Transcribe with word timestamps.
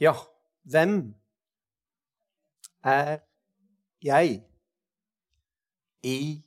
Ja, 0.00 0.12
hvem 0.62 1.14
er 2.84 3.18
jeg 4.02 4.50
i 6.02 6.44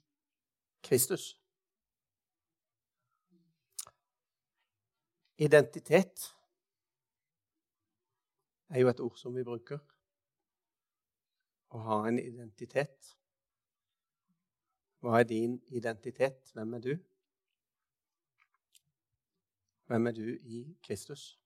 Kristus? 0.84 1.42
Identitet 5.38 6.36
er 8.70 8.80
jo 8.80 8.90
et 8.90 9.00
ord 9.00 9.16
som 9.16 9.36
vi 9.36 9.44
bruker. 9.48 9.80
Å 11.72 11.84
ha 11.88 12.02
en 12.10 12.20
identitet. 12.20 13.16
Hva 15.00 15.22
er 15.22 15.32
din 15.32 15.60
identitet? 15.72 16.52
Hvem 16.52 16.74
er 16.74 16.88
du? 16.90 16.94
Hvem 19.88 20.08
er 20.08 20.12
du 20.12 20.26
i 20.36 20.66
Kristus? 20.84 21.38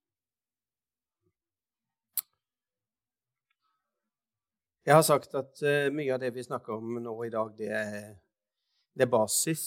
Jeg 4.86 4.96
har 4.96 5.02
sagt 5.02 5.36
at 5.38 5.62
uh, 5.62 5.94
mye 5.94 6.10
av 6.16 6.24
det 6.24 6.32
vi 6.34 6.42
snakker 6.42 6.74
om 6.74 6.96
nå 7.04 7.12
i 7.24 7.30
dag, 7.30 7.52
det 7.58 7.68
er, 7.70 8.16
det 8.98 9.04
er, 9.06 9.10
basis. 9.14 9.66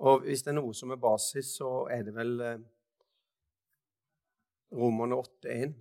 Og 0.00 0.22
hvis 0.24 0.40
det 0.44 0.54
er 0.54 0.56
noe 0.56 0.72
som 0.76 0.94
er 0.94 1.00
basis, 1.00 1.50
så 1.58 1.72
er 1.92 2.06
det 2.06 2.14
vel 2.16 2.32
uh, 2.40 2.54
Romerne 4.72 5.18
8,1. 5.20 5.74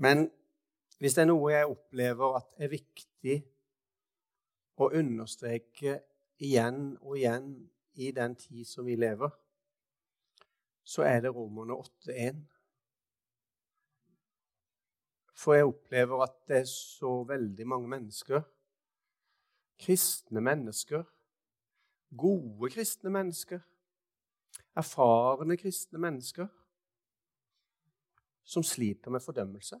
Men 0.00 0.24
hvis 0.96 1.18
det 1.18 1.26
er 1.26 1.28
noe 1.28 1.52
jeg 1.52 1.68
opplever 1.68 2.38
at 2.38 2.56
er 2.56 2.72
viktig 2.72 3.36
å 4.80 4.88
understreke 4.96 5.98
igjen 6.40 6.94
og 7.02 7.18
igjen 7.18 7.52
i 8.00 8.14
den 8.16 8.38
tid 8.40 8.64
som 8.64 8.88
vi 8.88 8.96
lever, 8.96 9.28
så 10.88 11.04
er 11.04 11.20
det 11.26 11.34
Romerne 11.36 11.76
8,1. 11.76 12.40
For 15.40 15.56
jeg 15.56 15.70
opplever 15.70 16.20
at 16.26 16.34
det 16.50 16.56
er 16.62 16.68
så 16.68 17.22
veldig 17.24 17.66
mange 17.68 17.88
mennesker, 17.88 18.42
kristne 19.80 20.42
mennesker, 20.44 21.04
gode 22.12 22.68
kristne 22.74 23.12
mennesker, 23.14 23.62
erfarne 24.76 25.56
kristne 25.56 26.02
mennesker, 26.02 26.50
som 28.44 28.66
sliter 28.66 29.10
med 29.10 29.24
fordømmelse. 29.24 29.78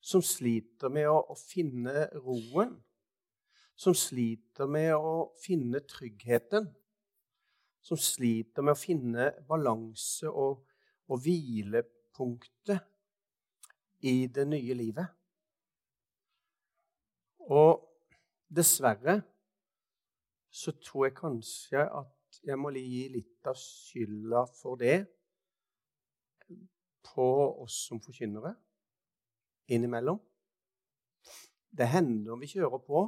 Som 0.00 0.22
sliter 0.24 0.92
med 0.92 1.08
å, 1.08 1.18
å 1.32 1.36
finne 1.38 2.08
roen. 2.16 2.72
Som 3.78 3.94
sliter 3.94 4.66
med 4.66 4.94
å 4.96 5.30
finne 5.38 5.80
tryggheten. 5.86 6.66
Som 7.84 8.00
sliter 8.00 8.64
med 8.64 8.74
å 8.74 8.80
finne 8.80 9.30
balanse 9.48 10.28
og, 10.28 10.64
og 11.08 11.22
hvile 11.22 11.84
midtpunktet 12.18 12.80
i 14.00 14.26
det 14.26 14.46
nye 14.48 14.74
livet. 14.74 15.06
Og 17.50 17.80
dessverre 18.48 19.22
så 20.50 20.72
tror 20.72 21.06
jeg 21.06 21.16
kanskje 21.16 21.84
at 21.84 22.40
jeg 22.44 22.58
må 22.58 22.70
gi 22.74 23.08
litt 23.12 23.46
av 23.48 23.56
skylda 23.56 24.44
for 24.58 24.76
det 24.76 25.06
på 27.08 27.28
oss 27.62 27.86
som 27.88 28.00
forkynnere 28.00 28.54
innimellom. 29.68 30.18
Det 31.70 31.88
hender 31.88 32.36
vi 32.40 32.48
kjører 32.48 32.80
på 32.84 33.02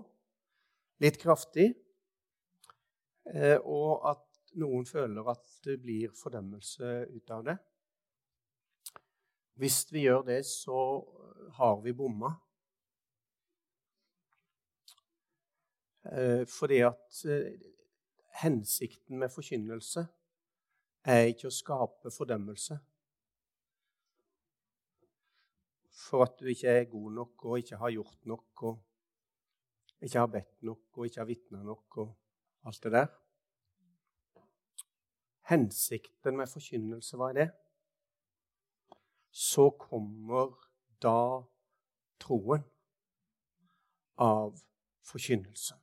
litt 1.00 1.16
kraftig, 1.20 1.70
eh, 3.32 3.56
og 3.64 4.04
at 4.10 4.26
noen 4.60 4.84
føler 4.84 5.30
at 5.32 5.46
det 5.64 5.78
blir 5.80 6.12
fordømmelse 6.16 6.90
ut 7.14 7.32
av 7.32 7.44
det. 7.46 7.56
Hvis 9.60 9.92
vi 9.92 10.06
gjør 10.06 10.22
det, 10.22 10.46
så 10.46 11.04
har 11.52 11.80
vi 11.84 11.92
bomma. 11.92 12.30
Eh, 16.12 16.46
fordi 16.48 16.78
at 16.80 17.24
eh, 17.28 17.58
hensikten 18.40 19.18
med 19.20 19.28
forkynnelse 19.28 20.06
er 21.04 21.28
ikke 21.28 21.50
å 21.50 21.52
skape 21.52 22.14
fordømmelse. 22.14 22.78
For 26.06 26.24
at 26.24 26.40
du 26.40 26.48
ikke 26.48 26.78
er 26.80 26.90
god 26.96 27.12
nok 27.20 27.44
og 27.44 27.60
ikke 27.60 27.84
har 27.84 27.92
gjort 27.98 28.32
nok 28.32 28.68
og 28.72 28.82
ikke 30.00 30.24
har 30.24 30.36
bedt 30.38 30.62
nok 30.72 31.02
og 31.02 31.10
ikke 31.10 31.20
har 31.20 31.34
vitna 31.36 31.66
nok 31.68 32.04
og 32.06 32.14
alt 32.64 32.86
det 32.88 32.96
der. 32.96 33.10
Hensikten 35.52 36.40
med 36.40 36.48
forkynnelse, 36.48 37.18
hva 37.20 37.34
er 37.34 37.44
det? 37.44 37.52
Så 39.30 39.70
kommer 39.70 40.52
da 41.02 41.42
troen 42.20 42.64
av 44.16 44.58
forkynnelsen. 45.06 45.78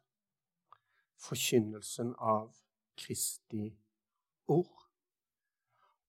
Forkynnelsen 1.17 2.13
av 2.19 2.51
Kristi 2.97 3.71
ord. 4.47 4.83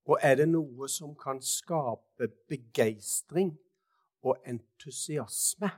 Og 0.09 0.19
er 0.23 0.39
det 0.41 0.49
noe 0.49 0.89
som 0.89 1.15
kan 1.17 1.41
skape 1.45 2.31
begeistring 2.49 3.53
og 4.25 4.39
entusiasme, 4.49 5.71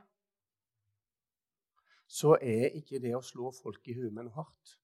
så 2.07 2.35
er 2.41 2.75
ikke 2.75 2.99
det 2.99 3.13
å 3.15 3.23
slå 3.23 3.51
folk 3.55 3.87
i 3.87 3.95
huet 3.95 4.11
med 4.11 4.27
noe 4.27 4.35
hardt. 4.39 4.77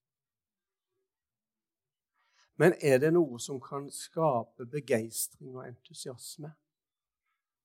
Men 2.58 2.74
er 2.82 2.98
det 3.04 3.12
noe 3.14 3.40
som 3.40 3.60
kan 3.62 3.90
skape 3.94 4.66
begeistring 4.66 5.56
og 5.56 5.68
entusiasme, 5.68 6.54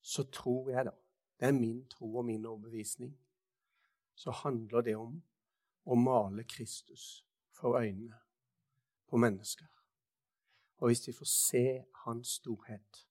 så 0.02 0.22
tror 0.22 0.70
jeg 0.70 0.84
da 0.84 0.90
Det 1.40 1.48
er 1.48 1.52
min 1.52 1.86
tro 1.90 2.16
og 2.16 2.24
min 2.24 2.46
overbevisning. 2.46 3.18
Så 4.14 4.30
handler 4.30 4.80
det 4.80 4.96
om 4.96 5.22
å 5.84 5.94
male 5.94 6.44
Kristus 6.44 7.24
for 7.50 7.78
øynene 7.80 8.14
på 9.08 9.16
mennesker. 9.16 9.66
Og 10.78 10.86
hvis 10.86 11.00
de 11.00 11.12
får 11.12 11.26
se 11.26 11.84
hans 12.04 12.28
storhet, 12.28 13.08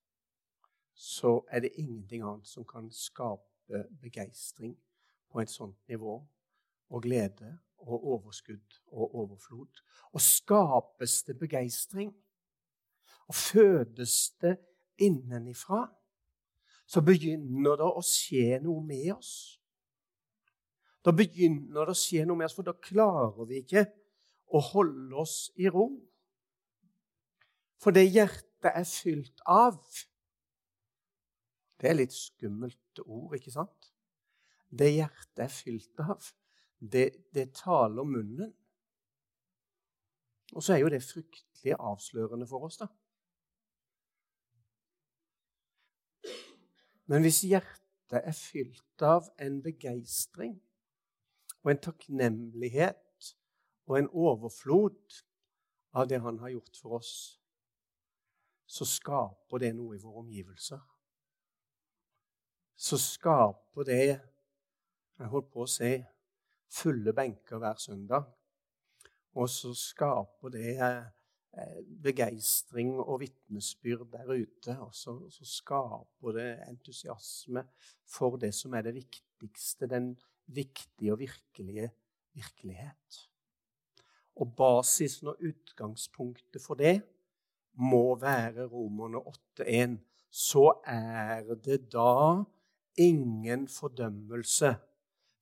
så 0.93 1.41
er 1.49 1.59
det 1.59 1.73
ingenting 1.75 2.23
annet 2.23 2.47
som 2.47 2.65
kan 2.65 2.91
skape 2.91 3.83
begeistring 4.01 4.77
på 5.31 5.41
et 5.41 5.49
sånt 5.49 5.87
nivå, 5.87 6.21
og 6.89 7.01
glede 7.01 7.57
og 7.77 8.07
overskudd 8.15 8.79
og 8.87 9.15
overflod. 9.15 9.81
Og 10.11 10.21
skapes 10.21 11.23
det 11.23 11.39
begeistring, 11.39 12.11
og 13.27 13.35
fødes 13.35 14.31
det 14.41 14.57
innenifra, 14.97 15.87
så 16.91 16.99
begynner 17.05 17.77
det 17.79 17.87
å 17.87 18.03
skje 18.03 18.59
noe 18.63 18.83
med 18.83 19.13
oss. 19.13 19.33
Da 21.01 21.13
begynner 21.15 21.87
det 21.87 21.93
å 21.93 21.97
skje 21.97 22.25
noe 22.27 22.39
med 22.41 22.49
oss, 22.49 22.55
for 22.57 22.67
da 22.67 22.75
klarer 22.75 23.47
vi 23.47 23.61
ikke 23.63 23.85
å 24.51 24.59
holde 24.73 25.15
oss 25.23 25.35
i 25.55 25.71
ro. 25.71 25.87
For 27.81 27.95
det 27.95 28.09
hjertet 28.09 28.73
er 28.75 28.85
fylt 28.85 29.45
av 29.49 29.79
Det 31.81 31.89
er 31.89 31.95
litt 31.97 32.13
skummelt 32.13 32.99
ord, 33.07 33.31
ikke 33.33 33.49
sant? 33.49 33.87
Det 34.69 34.91
hjertet 34.91 35.39
er 35.41 35.49
fylt 35.49 36.03
av, 36.03 36.27
det, 36.77 37.07
det 37.33 37.47
taler 37.57 38.05
munnen. 38.05 38.51
Og 40.53 40.61
så 40.61 40.75
er 40.75 40.83
jo 40.83 40.91
det 40.93 41.01
fryktelig 41.01 41.73
avslørende 41.79 42.45
for 42.45 42.67
oss, 42.67 42.77
da. 42.77 42.85
Men 47.11 47.25
hvis 47.25 47.41
hjertet 47.43 48.21
er 48.23 48.35
fylt 48.35 49.03
av 49.03 49.25
en 49.43 49.57
begeistring 49.63 50.53
og 51.59 51.73
en 51.73 51.81
takknemlighet 51.83 53.27
og 53.89 53.97
en 53.97 54.07
overflod 54.15 55.17
av 55.91 56.07
det 56.07 56.21
han 56.23 56.39
har 56.39 56.53
gjort 56.53 56.79
for 56.79 57.01
oss, 57.01 57.11
så 58.63 58.87
skaper 58.87 59.59
det 59.59 59.73
noe 59.75 59.97
i 59.97 59.99
våre 59.99 60.23
omgivelser. 60.23 60.79
Så 62.79 62.95
skaper 62.97 63.89
det 63.91 64.03
Jeg 65.21 65.29
holdt 65.29 65.51
på 65.53 65.65
å 65.65 65.69
si 65.69 65.91
fulle 66.73 67.11
benker 67.13 67.59
hver 67.59 67.75
søndag. 67.77 68.23
Og 69.35 69.51
så 69.51 69.75
skaper 69.77 70.55
det 70.55 70.79
begeistring 72.03 72.93
og 72.99 73.19
vitnesbyrd 73.19 74.07
der 74.13 74.33
ute. 74.33 74.77
Og 74.79 74.93
så, 74.95 75.17
så, 75.29 75.45
skaper 75.45 76.35
det 76.37 76.49
entusiasme 76.69 77.65
for 78.07 78.37
det 78.41 78.53
som 78.55 78.73
er 78.73 78.87
det 78.87 78.95
viktigste, 78.95 79.89
den 79.89 80.13
viktige 80.47 81.13
og 81.13 81.19
virkelige 81.19 81.91
virkelighet. 82.33 83.29
Og 84.35 84.55
basisen 84.55 85.27
og 85.27 85.37
utgangspunktet 85.43 86.61
for 86.61 86.79
det 86.79 87.01
må 87.73 88.15
være 88.15 88.65
Romerne 88.65 89.17
8,1. 89.17 89.97
Så 90.31 90.81
er 90.87 91.43
det 91.55 91.91
da 91.91 92.43
ingen 92.97 93.67
fordømmelse 93.67 94.75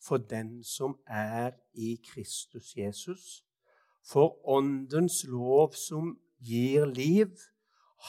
for 0.02 0.18
den 0.18 0.64
som 0.64 1.00
er 1.08 1.52
i 1.74 2.00
Kristus 2.06 2.78
Jesus 2.78 3.46
for 4.06 4.50
Åndens 4.50 5.24
lov 5.28 5.74
som 5.74 6.18
gir 6.40 6.86
liv, 6.86 7.36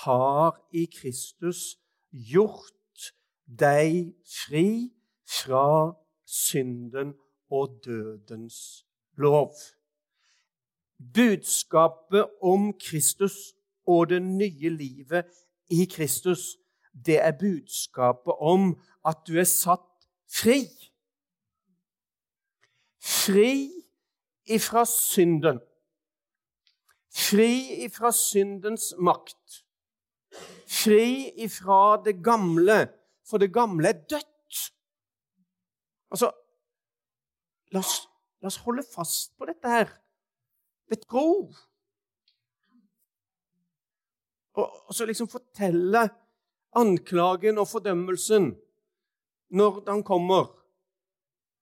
har 0.04 0.54
i 0.72 0.86
Kristus 0.86 1.76
gjort 2.10 3.12
deg 3.46 4.14
fri 4.26 4.92
fra 5.26 5.92
synden 6.26 7.14
og 7.50 7.80
dødens 7.84 8.86
lov. 9.18 9.54
Budskapet 11.14 12.26
om 12.42 12.72
Kristus 12.78 13.34
og 13.86 14.10
det 14.10 14.22
nye 14.22 14.70
livet 14.70 15.26
i 15.70 15.84
Kristus, 15.90 16.56
det 17.06 17.18
er 17.18 17.32
budskapet 17.38 18.34
om 18.38 18.76
at 19.06 19.16
du 19.26 19.38
er 19.38 19.48
satt 19.48 20.06
fri. 20.30 20.66
Fri 23.00 23.70
ifra 24.46 24.84
synden. 24.84 25.60
Fri 27.10 27.84
ifra 27.84 28.12
syndens 28.14 28.92
makt. 28.98 29.64
Fri 30.70 31.32
ifra 31.42 31.98
det 32.04 32.20
gamle, 32.24 32.84
for 33.26 33.42
det 33.42 33.52
gamle 33.54 33.88
er 33.88 34.04
dødt. 34.10 34.60
Altså 36.10 36.30
La 37.70 37.78
oss, 37.78 38.08
la 38.42 38.50
oss 38.50 38.58
holde 38.64 38.82
fast 38.82 39.36
på 39.38 39.46
dette 39.46 39.70
her 39.70 39.90
ved 40.90 41.04
tro. 41.04 41.26
Og, 44.58 44.66
og 44.66 44.94
så 44.94 45.06
liksom 45.06 45.30
fortelle 45.30 46.08
anklagen 46.74 47.60
og 47.62 47.68
fordømmelsen 47.70 48.50
når 49.54 49.84
han 49.86 50.02
kommer. 50.06 50.50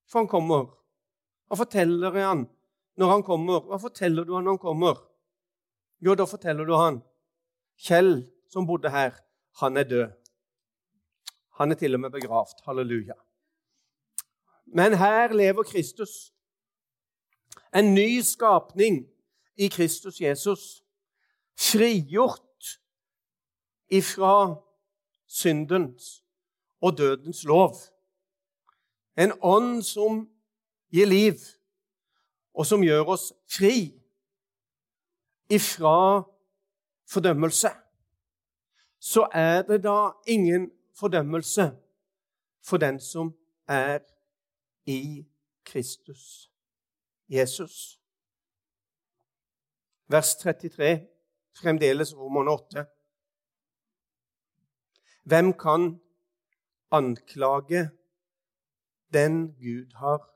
For 0.08 0.22
han 0.22 0.30
kommer. 0.32 0.70
Hva 1.48 1.60
forteller 1.60 2.16
han 2.16 2.46
når 2.98 3.12
han 3.12 3.26
kommer? 3.26 3.68
Hva 3.68 3.80
forteller 3.80 4.24
du 4.24 4.34
han 4.36 4.48
når 4.48 4.56
han 4.56 4.64
kommer? 4.64 5.04
Jo, 6.00 6.14
da 6.14 6.24
forteller 6.24 6.64
du 6.64 6.74
han 6.78 7.02
Kjell, 7.78 8.26
som 8.50 8.66
bodde 8.66 8.90
her, 8.90 9.14
han 9.60 9.76
er 9.76 9.82
død. 9.82 10.10
Han 11.58 11.70
er 11.70 11.74
til 11.74 11.94
og 11.94 12.00
med 12.00 12.10
begravd. 12.10 12.62
Halleluja. 12.66 13.14
Men 14.66 14.96
her 14.98 15.32
lever 15.32 15.62
Kristus. 15.62 16.32
En 17.74 17.94
ny 17.94 18.20
skapning 18.20 19.06
i 19.56 19.68
Kristus 19.68 20.20
Jesus. 20.20 20.84
Frigjort 21.58 22.80
ifra 23.90 24.54
syndens 25.26 26.24
og 26.80 26.98
dødens 26.98 27.44
lov. 27.44 27.74
En 29.18 29.32
ånd 29.42 29.82
som 29.82 30.28
gir 30.90 31.06
liv, 31.06 31.34
og 32.54 32.66
som 32.66 32.82
gjør 32.82 33.14
oss 33.14 33.32
fri 33.50 33.97
ifra 35.50 36.22
fordømmelse. 37.06 37.68
Så 38.98 39.28
er 39.32 39.62
det 39.62 39.82
da 39.84 40.10
ingen 40.26 40.70
fordømmelse 40.98 41.76
for 42.62 42.76
den 42.76 43.00
som 43.00 43.34
er 43.68 43.98
i 44.86 45.26
Kristus 45.64 46.50
Jesus. 47.28 48.00
Vers 50.08 50.36
33, 50.36 51.06
fremdeles 51.52 52.16
Roman 52.16 52.48
8. 52.48 52.86
Hvem 55.22 55.52
kan 55.52 56.00
anklage 56.90 57.90
den 59.12 59.52
Gud 59.52 59.94
har 59.94 60.34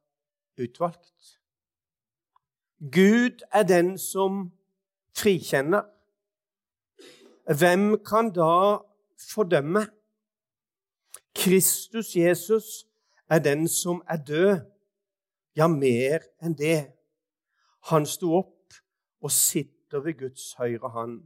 utvalgt? 0.63 1.41
Gud 2.79 3.41
er 3.53 3.63
den 3.63 3.99
som 3.99 4.53
frikjenner. 5.17 5.83
Hvem 7.59 8.05
kan 8.05 8.33
da 8.33 8.79
fordømme? 9.35 9.87
Kristus 11.35 12.17
Jesus 12.17 12.65
er 13.31 13.39
den 13.39 13.69
som 13.69 14.03
er 14.09 14.17
død. 14.17 14.61
Ja, 15.57 15.67
mer 15.69 16.25
enn 16.43 16.55
det. 16.59 16.93
Han 17.91 18.07
sto 18.07 18.37
opp 18.39 18.77
og 19.21 19.31
sitter 19.31 20.01
ved 20.01 20.19
Guds 20.19 20.53
høyre 20.59 20.89
hånd, 20.89 21.19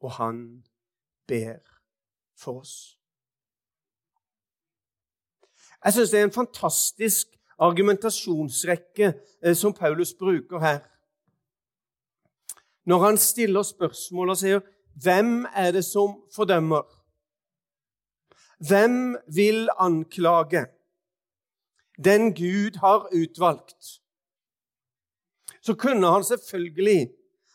og 0.00 0.12
han 0.20 0.64
ber 1.26 1.58
for 2.38 2.60
oss. 2.60 2.98
Jeg 5.84 5.92
syns 5.92 6.10
det 6.10 6.20
er 6.20 6.24
en 6.24 6.32
fantastisk 6.32 7.34
argumentasjonsrekke 7.58 9.12
eh, 9.42 9.56
som 9.56 9.72
Paulus 9.72 10.14
bruker 10.14 10.58
her. 10.58 10.78
Når 12.86 13.04
han 13.04 13.18
stiller 13.18 13.62
spørsmål 13.62 14.30
og 14.30 14.36
sier 14.36 14.60
'Hvem 14.94 15.46
er 15.54 15.72
det 15.72 15.84
som 15.84 16.22
fordømmer?' 16.36 16.84
Hvem 18.68 19.16
vil 19.34 19.68
anklage? 19.78 20.66
Den 22.04 22.34
Gud 22.34 22.78
har 22.78 23.08
utvalgt. 23.12 24.00
Så 25.60 25.74
kunne 25.74 26.06
han 26.06 26.24
selvfølgelig 26.24 27.10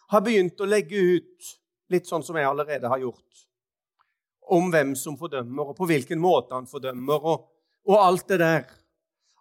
ha 0.10 0.20
begynt 0.20 0.62
å 0.62 0.68
legge 0.70 1.02
ut, 1.18 1.50
litt 1.90 2.08
sånn 2.10 2.24
som 2.26 2.38
jeg 2.38 2.46
allerede 2.46 2.90
har 2.90 3.02
gjort, 3.02 3.46
om 4.50 4.72
hvem 4.74 4.96
som 4.98 5.18
fordømmer, 5.18 5.72
og 5.72 5.78
på 5.78 5.86
hvilken 5.90 6.22
måte 6.22 6.56
han 6.56 6.70
fordømmer, 6.70 7.26
og, 7.26 7.50
og 7.90 7.98
alt 8.02 8.28
det 8.32 8.40
der. 8.40 8.66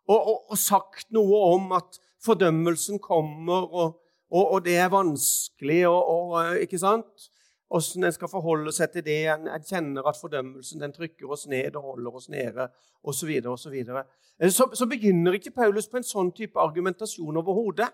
Og, 0.09 0.19
og, 0.19 0.37
og, 0.51 0.59
sagt 0.59 1.11
noe 1.13 1.41
om 1.55 1.73
at 1.77 1.99
fordømmelsen 2.25 3.01
kommer, 3.05 3.69
og, 3.69 3.99
og 4.31 4.65
det 4.65 4.77
er 4.77 4.89
vanskelig, 4.93 5.89
og, 5.89 6.57
ikke 6.61 6.79
sant? 6.79 7.31
Åssen 7.71 8.05
en 8.05 8.13
skal 8.13 8.31
forholde 8.33 8.73
seg 8.73 8.93
til 8.93 9.05
det. 9.05 9.19
En, 9.29 9.49
en 9.49 9.65
kjenner 9.65 10.07
at 10.09 10.17
fordømmelsen 10.21 10.81
den 10.81 10.93
trykker 10.93 11.29
oss 11.33 11.47
ned 11.49 11.77
og 11.77 11.83
holder 11.83 12.15
oss 12.21 12.29
nede, 12.33 12.69
osv. 13.03 13.19
Så, 13.57 13.71
videre, 13.71 14.05
og 14.41 14.51
så, 14.51 14.51
så, 14.51 14.69
så 14.75 14.87
begynner 14.89 15.37
ikke 15.37 15.53
Paulus 15.57 15.89
på 15.89 16.01
en 16.01 16.07
sånn 16.07 16.33
type 16.37 16.61
argumentasjon 16.61 17.41
overhodet. 17.41 17.91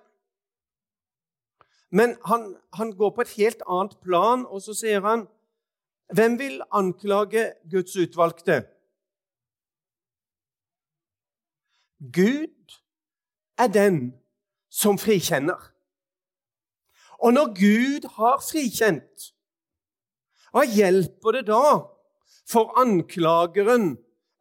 Men 1.95 2.17
han, 2.27 2.57
han 2.75 2.91
går 2.99 3.11
på 3.15 3.23
et 3.23 3.35
helt 3.39 3.63
annet 3.71 3.99
plan, 4.03 4.47
og 4.47 4.63
så 4.63 4.75
sier 4.75 5.03
han 5.07 5.27
hvem 6.15 6.39
vil 6.39 6.63
anklage 6.75 7.53
Guds 7.71 7.97
utvalgte? 7.97 8.65
Gud 12.13 12.75
er 13.59 13.71
den 13.73 14.13
som 14.71 14.99
frikjenner. 14.99 15.74
Og 17.25 17.33
når 17.33 17.53
Gud 17.57 18.09
har 18.19 18.41
frikjent, 18.45 19.31
hva 20.53 20.63
hjelper 20.69 21.39
det 21.39 21.47
da 21.49 21.63
for 22.47 22.75
anklageren 22.79 23.95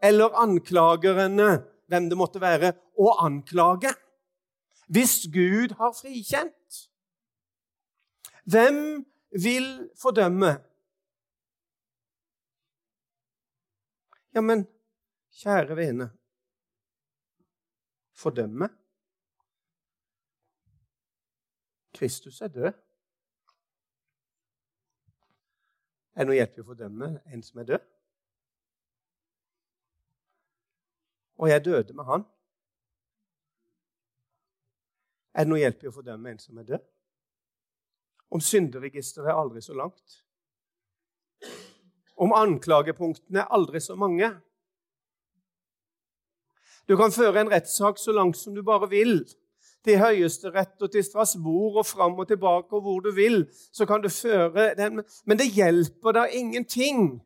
eller 0.03 0.35
anklagerne, 0.43 1.63
hvem 1.87 2.09
det 2.11 2.17
måtte 2.19 2.41
være, 2.43 2.73
å 2.99 3.15
anklage? 3.23 3.93
Hvis 4.91 5.23
Gud 5.31 5.77
har 5.79 5.95
frikjent, 5.95 6.83
hvem 8.43 8.77
vil 9.31 9.67
fordømme? 9.97 10.51
Ja, 14.33 14.41
men 14.41 14.67
kjære 15.39 15.77
vene 15.77 16.09
Fordømme? 18.17 18.69
Kristus 21.93 22.41
er 22.41 22.47
død. 22.47 22.71
Er 26.13 26.21
det 26.21 26.29
noe 26.29 26.37
hjelp 26.37 26.57
i 26.57 26.61
å 26.61 26.67
fordømme 26.67 27.09
en 27.33 27.43
som 27.45 27.61
er 27.61 27.69
død? 27.73 27.85
Og 31.41 31.49
jeg 31.49 31.65
døde 31.65 31.97
med 31.97 32.05
han. 32.07 32.25
Er 35.33 35.45
det 35.45 35.49
noe 35.49 35.61
hjelp 35.63 35.81
i 35.81 35.89
å 35.89 35.95
fordømme 35.95 36.33
en 36.33 36.41
som 36.41 36.59
er 36.61 36.67
død? 36.67 36.83
Om 38.33 38.41
synderegisteret 38.41 39.31
er 39.31 39.37
aldri 39.37 39.61
så 39.61 39.73
langt. 39.77 40.19
Om 42.15 42.33
anklagepunktene 42.37 43.41
er 43.41 43.53
aldri 43.53 43.81
så 43.81 43.97
mange. 43.97 44.29
Du 46.89 46.95
kan 46.99 47.13
føre 47.15 47.41
en 47.41 47.51
rettssak 47.51 47.97
så 47.97 48.13
langt 48.13 48.37
som 48.37 48.53
du 48.53 48.61
bare 48.65 48.89
vil. 48.91 49.23
Til 49.83 49.99
Høyesterett 49.99 50.81
og 50.81 50.91
til 50.91 51.03
Strasbourg 51.03 51.81
og 51.81 51.85
fram 51.85 52.15
og 52.19 52.27
tilbake 52.27 52.75
og 52.75 52.81
hvor 52.81 52.99
du 52.99 53.11
vil. 53.11 53.47
så 53.73 53.85
kan 53.85 54.01
du 54.01 54.09
føre 54.09 54.75
den. 54.75 55.03
Men 55.25 55.39
det 55.39 55.51
hjelper 55.51 56.11
da 56.11 56.25
ingenting 56.25 57.21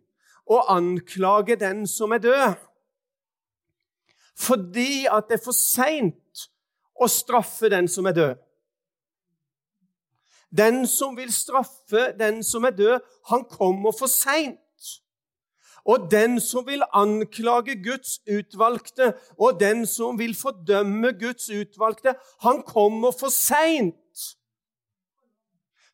å 0.46 0.64
anklage 0.72 1.56
den 1.56 1.88
som 1.88 2.12
er 2.12 2.24
død. 2.24 2.56
Fordi 4.38 5.06
at 5.12 5.30
det 5.30 5.40
er 5.40 5.46
for 5.46 5.58
seint 5.58 6.50
å 6.98 7.08
straffe 7.10 7.70
den 7.70 7.88
som 7.88 8.06
er 8.06 8.16
død. 8.18 8.36
Den 10.58 10.86
som 10.88 11.18
vil 11.18 11.34
straffe 11.34 12.12
den 12.20 12.44
som 12.44 12.64
er 12.64 12.76
død, 12.78 13.00
han 13.30 13.44
kommer 13.50 13.92
for 13.92 14.08
seint. 14.08 14.60
Og 15.88 16.10
den 16.12 16.40
som 16.44 16.66
vil 16.68 16.84
anklage 16.94 17.78
Guds 17.84 18.20
utvalgte, 18.28 19.14
og 19.40 19.60
den 19.60 19.86
som 19.88 20.20
vil 20.20 20.36
fordømme 20.36 21.14
Guds 21.20 21.50
utvalgte, 21.50 22.16
han 22.44 22.62
kommer 22.68 23.16
for 23.16 23.32
seint. 23.32 23.96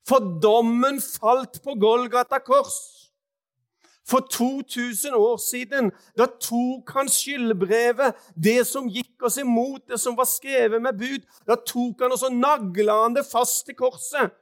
For 0.07 0.39
dommen 0.43 1.00
falt 1.01 1.62
på 1.63 1.77
Golgata 1.79 2.41
kors. 2.43 3.03
For 4.07 4.19
2000 4.19 5.13
år 5.15 5.38
siden 5.38 5.91
da 6.17 6.25
tok 6.41 6.89
han 6.91 7.07
skyldbrevet, 7.09 8.17
det 8.35 8.65
som 8.67 8.89
gikk 8.91 9.23
oss 9.23 9.38
imot, 9.39 9.85
det 9.88 10.00
som 10.01 10.17
var 10.17 10.27
skrevet 10.27 10.81
med 10.83 10.97
bud. 11.00 11.23
Da 11.47 11.55
tok 11.55 12.03
han 12.03 12.12
og 12.12 12.19
så 12.19 12.31
han 12.33 13.15
det 13.15 13.25
fast 13.29 13.65
til 13.65 13.75
korset. 13.75 14.33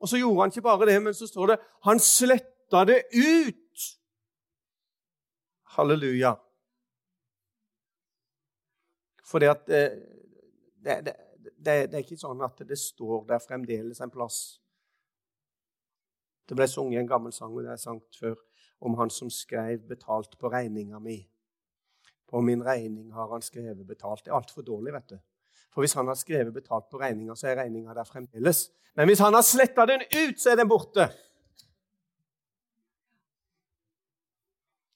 Og 0.00 0.08
så 0.08 0.18
gjorde 0.20 0.40
han 0.40 0.52
ikke 0.52 0.66
bare 0.66 0.86
det, 0.86 1.02
men 1.02 1.14
så 1.14 1.26
står 1.26 1.46
det 1.46 1.56
han 1.84 2.00
sletta 2.00 2.84
det 2.84 3.02
ut. 3.14 3.65
Halleluja. 5.76 6.34
For 9.26 9.42
det, 9.42 9.50
eh, 9.68 9.98
det, 10.84 11.02
det, 11.04 11.14
det, 11.64 11.94
er 11.94 12.04
ikke 12.04 12.16
sånn 12.20 12.40
at 12.46 12.62
det 12.64 12.78
står 12.80 13.26
der 13.28 13.42
fremdeles 13.42 14.00
en 14.00 14.12
plass. 14.12 14.38
Det 16.46 16.56
ble 16.56 16.68
sunget 16.70 17.02
en 17.02 17.10
gammel 17.10 17.34
sang, 17.34 17.52
og 17.52 17.66
det 17.66 17.74
er 17.74 17.82
sangt 17.82 18.16
før 18.20 18.38
om 18.86 18.94
han 19.00 19.10
som 19.10 19.30
skrev 19.32 19.82
'betalt 19.88 20.38
på 20.38 20.48
regninga 20.52 21.00
mi'. 21.02 21.26
På 22.28 22.40
min 22.40 22.64
regning 22.64 23.12
har 23.12 23.28
han 23.32 23.42
skrevet 23.42 23.86
'betalt'. 23.86 24.24
Det 24.24 24.30
er 24.30 24.38
altfor 24.38 24.62
dårlig, 24.62 24.92
vet 24.92 25.10
du. 25.10 25.18
For 25.74 25.82
hvis 25.82 25.92
han 25.92 26.06
har 26.06 26.14
skrevet 26.14 26.54
'betalt 26.54 26.88
på 26.90 27.00
regninga', 27.00 27.34
så 27.34 27.48
er 27.48 27.56
regninga 27.56 27.94
der 27.94 28.04
fremdeles. 28.04 28.70
Men 28.96 29.08
hvis 29.08 29.18
han 29.18 29.34
har 29.34 29.42
sletta 29.42 29.86
den 29.86 30.00
ut, 30.00 30.40
så 30.40 30.50
er 30.50 30.56
den 30.56 30.68
borte. 30.68 31.10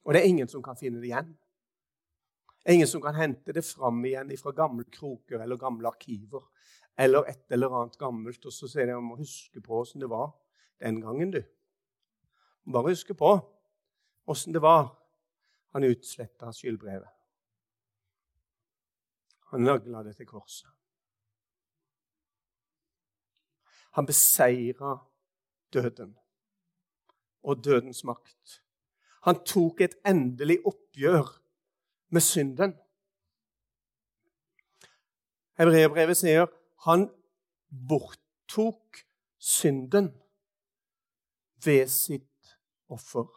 Og 0.04 0.14
det 0.14 0.22
er 0.22 0.28
ingen 0.30 0.48
som 0.48 0.62
kan 0.64 0.78
finne 0.78 1.00
det 1.00 1.10
igjen. 1.10 1.34
Ingen 2.68 2.88
som 2.88 3.02
kan 3.02 3.16
hente 3.16 3.52
det 3.56 3.64
fram 3.64 4.02
igjen 4.04 4.32
fra 4.40 4.52
gamle 4.56 4.84
kroker 4.92 5.40
eller 5.40 5.60
gamle 5.60 5.88
arkiver 5.88 6.44
eller 7.00 7.28
et 7.30 7.52
eller 7.52 7.72
annet 7.72 7.96
gammelt, 7.98 8.44
og 8.44 8.52
så 8.52 8.68
sier 8.68 8.90
de 8.90 8.96
om 8.98 9.14
å 9.14 9.20
huske 9.20 9.62
på 9.64 9.78
åssen 9.80 10.02
det 10.02 10.10
var 10.10 10.34
den 10.80 11.00
gangen, 11.00 11.30
du. 11.32 11.40
Bare 12.68 12.92
huske 12.92 13.14
på 13.16 13.30
åssen 14.28 14.52
det 14.52 14.60
var. 14.60 14.90
Han 15.72 15.86
utsletta 15.86 16.50
skyldbrevet. 16.52 17.08
Han 19.52 19.64
nagla 19.64 20.02
det 20.06 20.16
til 20.18 20.28
korset. 20.28 20.68
Han 23.98 24.06
beseira 24.06 24.96
døden 25.74 26.12
og 27.42 27.64
dødens 27.64 28.04
makt. 28.06 28.60
Han 29.26 29.42
tok 29.44 29.82
et 29.84 29.96
endelig 30.06 30.58
oppgjør 30.66 31.28
med 32.14 32.24
synden. 32.24 32.72
Hebreerbrevet 35.60 36.16
sier 36.16 36.48
han 36.86 37.04
borttok 37.68 39.02
synden 39.36 40.08
ved 41.64 41.90
sitt 41.92 42.56
offer. 42.88 43.28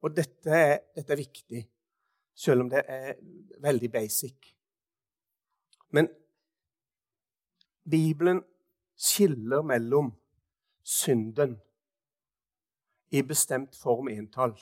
Og 0.00 0.12
dette 0.16 0.50
er, 0.50 0.78
dette 0.96 1.12
er, 1.12 1.20
viktig, 1.20 1.62
selv 2.32 2.64
om 2.64 2.72
det 2.72 2.82
er 2.88 3.18
veldig 3.60 3.90
basic. 3.92 4.52
Men 5.92 6.08
Bibelen 7.90 8.40
skiller 8.96 9.62
mellom 9.66 10.14
synden 10.82 11.58
i 13.16 13.24
bestemt 13.26 13.76
form 13.76 14.10
entall 14.12 14.54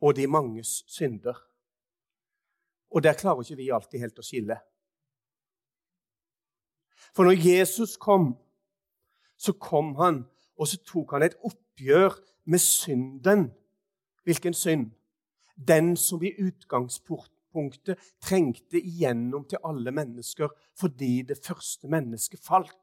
og 0.00 0.16
de 0.16 0.26
manges 0.26 0.84
synder. 0.86 1.34
Og 2.90 3.02
der 3.02 3.12
klarer 3.12 3.42
ikke 3.42 3.56
vi 3.56 3.70
alltid 3.74 4.00
helt 4.00 4.20
å 4.20 4.24
skille. 4.24 4.58
For 7.14 7.26
når 7.26 7.40
Jesus 7.42 7.96
kom, 8.00 8.32
så 9.38 9.52
kom 9.52 9.94
han, 9.98 10.22
og 10.58 10.68
så 10.70 10.78
tok 10.86 11.16
han 11.16 11.26
et 11.26 11.36
oppgjør 11.46 12.16
med 12.50 12.62
synden. 12.62 13.48
Hvilken 14.26 14.54
synd? 14.54 14.90
Den 15.56 15.96
som 15.96 16.22
i 16.22 16.32
utgangspunktet 16.38 17.98
trengte 18.22 18.78
igjennom 18.78 19.46
til 19.50 19.62
alle 19.66 19.92
mennesker 19.94 20.52
fordi 20.78 21.22
det 21.26 21.40
første 21.42 21.90
mennesket 21.90 22.42
falt. 22.44 22.76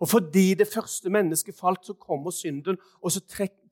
Og 0.00 0.08
fordi 0.08 0.54
det 0.54 0.68
første 0.68 1.10
mennesket 1.10 1.56
falt, 1.56 1.86
så 1.86 1.94
kommer 1.94 2.30
synden, 2.30 2.76
og 3.02 3.12
så 3.12 3.20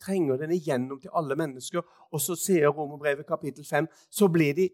trenger 0.01 0.37
den 0.41 0.55
igjennom 0.57 1.01
til 1.01 1.13
alle 1.15 1.37
mennesker. 1.37 1.83
Og 2.13 2.21
så 2.21 2.37
sier 2.39 2.73
Romerbrevet 2.73 3.27
kapittel 3.27 3.65
5 3.65 3.89
så 4.11 4.29
blir 4.29 4.55
de 4.55 4.69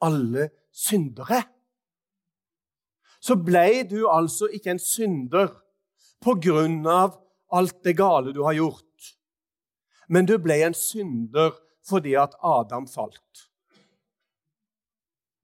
alle 0.00 0.48
syndere. 0.72 1.42
Så 3.20 3.36
ble 3.36 3.82
du 3.90 4.06
altså 4.08 4.48
ikke 4.48 4.70
en 4.70 4.80
synder 4.80 5.52
på 6.20 6.38
grunn 6.40 6.86
av 6.88 7.18
alt 7.52 7.84
det 7.84 7.96
gale 7.98 8.32
du 8.32 8.44
har 8.46 8.56
gjort 8.56 8.86
men 10.10 10.26
du 10.26 10.36
ble 10.42 10.58
en 10.66 10.74
synder 10.74 11.54
fordi 11.86 12.16
at 12.18 12.34
Adam 12.42 12.86
falt. 12.90 13.46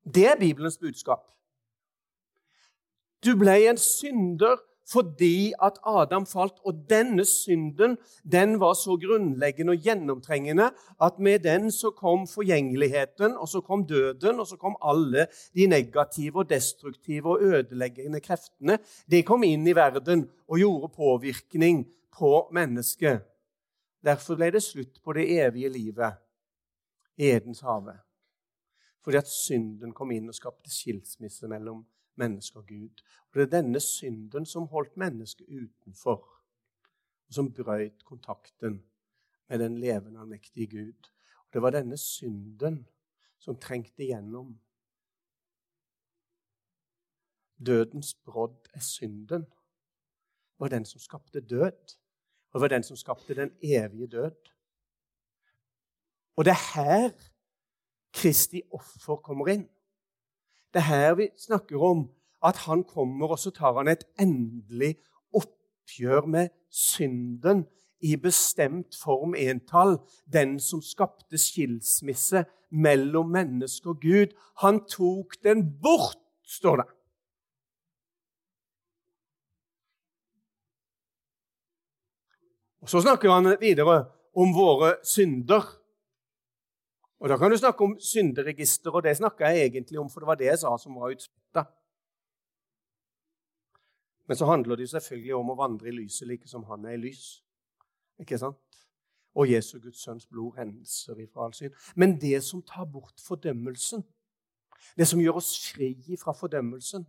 Det 0.03 0.27
er 0.31 0.39
Bibelens 0.39 0.79
budskap. 0.79 1.23
Du 3.25 3.35
ble 3.39 3.55
en 3.71 3.79
synder 3.81 4.59
fordi 4.93 5.53
at 5.63 5.79
Adam 5.87 6.27
falt, 6.27 6.61
og 6.65 6.85
denne 6.91 7.25
synden 7.27 7.97
den 8.23 8.61
var 8.61 8.77
så 8.79 8.95
grunnleggende 9.03 9.75
og 9.75 9.83
gjennomtrengende 9.83 10.71
at 11.03 11.19
med 11.19 11.43
den 11.47 11.71
så 11.75 11.91
kom 11.91 12.27
forgjengeligheten, 12.31 13.35
og 13.37 13.49
så 13.49 13.61
kom 13.61 13.87
døden, 13.87 14.41
og 14.41 14.47
så 14.47 14.57
kom 14.57 14.77
alle 14.83 15.27
de 15.55 15.67
negative 15.67 16.39
og 16.45 16.51
destruktive 16.51 17.35
og 17.35 17.43
ødeleggende 17.43 18.21
kreftene. 18.21 18.79
De 19.11 19.23
kom 19.27 19.43
inn 19.43 19.67
i 19.67 19.75
verden 19.77 20.29
og 20.47 20.63
gjorde 20.63 20.95
påvirkning 20.95 21.87
på 22.19 22.49
mennesket. 22.55 23.25
Derfor 24.07 24.39
ble 24.39 24.53
det 24.55 24.63
slutt 24.63 25.03
på 25.03 25.17
det 25.17 25.27
evige 25.41 25.73
livet, 25.73 26.23
i 27.17 27.33
Edens 27.33 27.61
hage. 27.65 27.97
Fordi 29.03 29.19
at 29.19 29.29
synden 29.31 29.95
kom 29.97 30.11
inn 30.13 30.29
og 30.29 30.37
skapte 30.37 30.71
skilsmisse 30.71 31.49
mellom 31.51 31.85
menneske 32.19 32.59
og 32.59 32.67
Gud. 32.67 33.03
Og 33.31 33.35
Det 33.35 33.43
er 33.43 33.61
denne 33.61 33.81
synden 33.81 34.47
som 34.47 34.67
holdt 34.67 34.97
mennesket 34.97 35.47
utenfor, 35.49 36.23
og 37.29 37.35
som 37.35 37.53
brøt 37.53 38.05
kontakten 38.05 38.83
med 39.49 39.59
den 39.59 39.79
levende 39.79 40.21
og 40.21 40.29
mektige 40.29 40.67
Gud. 40.67 41.11
Og 41.47 41.53
Det 41.53 41.63
var 41.63 41.71
denne 41.71 41.97
synden 41.97 42.87
som 43.39 43.57
trengte 43.57 44.03
igjennom. 44.03 44.59
Dødens 47.67 48.15
brodd 48.15 48.69
er 48.75 48.81
synden. 48.81 49.43
Det 49.43 50.59
var 50.59 50.69
den 50.69 50.85
som 50.85 51.01
skapte 51.01 51.41
død 51.41 51.97
og 52.57 52.61
det 52.61 52.61
var 52.61 52.69
den 52.69 52.83
som 52.83 52.97
skapte 52.97 53.35
den 53.35 53.51
evige 53.61 54.07
død. 54.07 54.31
Og 56.37 56.45
det 56.45 56.51
er 56.51 56.75
her 56.75 57.11
Kristi 58.13 58.63
offer 58.73 59.17
kommer 59.17 59.49
inn. 59.53 59.67
Det 60.77 60.83
er 60.83 60.93
her 60.93 61.15
vi 61.15 61.29
snakker 61.41 61.81
om 61.81 62.11
at 62.45 62.57
han 62.57 62.83
kommer, 62.85 63.31
og 63.33 63.39
så 63.39 63.51
tar 63.51 63.79
han 63.79 63.89
et 63.89 64.03
endelig 64.21 64.99
oppgjør 65.33 66.27
med 66.29 66.51
synden 66.69 67.63
i 68.05 68.17
bestemt 68.21 68.99
form 69.01 69.33
entall. 69.41 69.97
Den 70.29 70.61
som 70.61 70.83
skapte 70.85 71.41
skilsmisse 71.41 72.45
mellom 72.69 73.33
menneske 73.33 73.89
og 73.89 74.03
Gud. 74.05 74.37
Han 74.61 74.83
tok 74.85 75.39
den 75.49 75.65
bort, 75.81 76.21
står 76.45 76.77
det. 76.83 76.87
Og 82.85 82.89
Så 82.93 83.01
snakker 83.01 83.33
han 83.33 83.57
videre 83.61 84.05
om 84.37 84.53
våre 84.53 84.99
synder. 85.05 85.86
Og 87.21 87.29
Da 87.29 87.37
kan 87.37 87.51
du 87.51 87.57
snakke 87.57 87.85
om 87.85 88.01
synderegister, 88.01 88.91
og 88.91 89.03
det 89.03 89.17
snakka 89.17 89.45
jeg 89.45 89.67
egentlig 89.67 89.99
om, 89.99 90.11
for 90.11 90.21
det 90.21 90.27
var 90.27 90.35
det 90.35 90.47
jeg 90.47 90.59
sa 90.59 90.77
som 90.79 90.95
var 90.95 91.15
utsletta. 91.15 91.65
Men 94.29 94.37
så 94.37 94.47
handler 94.47 94.77
det 94.77 94.83
jo 94.83 94.99
selvfølgelig 94.99 95.35
om 95.35 95.51
å 95.51 95.57
vandre 95.57 95.89
i 95.89 95.97
lyset 95.97 96.29
like 96.29 96.49
som 96.49 96.65
han 96.65 96.85
er 96.85 96.99
i 96.99 97.01
lys. 97.01 97.43
Ikke 98.21 98.39
sant? 98.39 98.81
Og 99.35 99.51
Jesu 99.51 99.79
Guds 99.79 100.03
sønns 100.03 100.27
blod 100.27 100.59
renser 100.59 101.19
ifra 101.21 101.45
all 101.45 101.55
synd. 101.55 101.73
Men 101.95 102.21
det 102.21 102.43
som 102.45 102.63
tar 102.63 102.85
bort 102.85 103.21
fordømmelsen, 103.21 104.05
det 104.97 105.09
som 105.09 105.21
gjør 105.21 105.41
oss 105.41 105.55
fri 105.73 106.17
fra 106.21 106.33
fordømmelsen, 106.33 107.07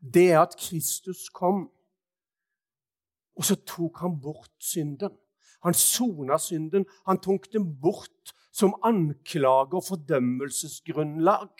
det 0.00 0.30
er 0.32 0.40
at 0.40 0.56
Kristus 0.58 1.28
kom 1.28 1.68
og 3.36 3.44
så 3.44 3.56
tok 3.68 4.00
han 4.00 4.16
bort 4.20 4.52
synden. 4.58 5.12
Han 5.64 5.74
sona 5.74 6.38
synden. 6.38 6.86
Han 7.06 7.20
tok 7.20 7.50
den 7.52 7.68
bort 7.80 8.32
som 8.56 8.76
anklage 8.86 9.76
og 9.76 9.84
fordømmelsesgrunnlag. 9.84 11.50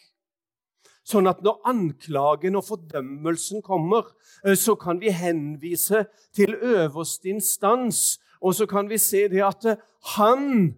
Sånn 1.07 1.29
at 1.31 1.43
når 1.45 1.61
anklagen 1.69 2.57
og 2.59 2.65
fordømmelsen 2.67 3.63
kommer, 3.63 4.09
eh, 4.45 4.57
så 4.57 4.75
kan 4.75 5.01
vi 5.01 5.13
henvise 5.15 6.07
til 6.35 6.57
øverste 6.57 7.31
instans, 7.37 8.19
og 8.41 8.55
så 8.55 8.67
kan 8.67 8.89
vi 8.89 8.99
se 8.99 9.29
det 9.29 9.45
at 9.45 9.65
eh, 9.65 9.83
han 10.17 10.75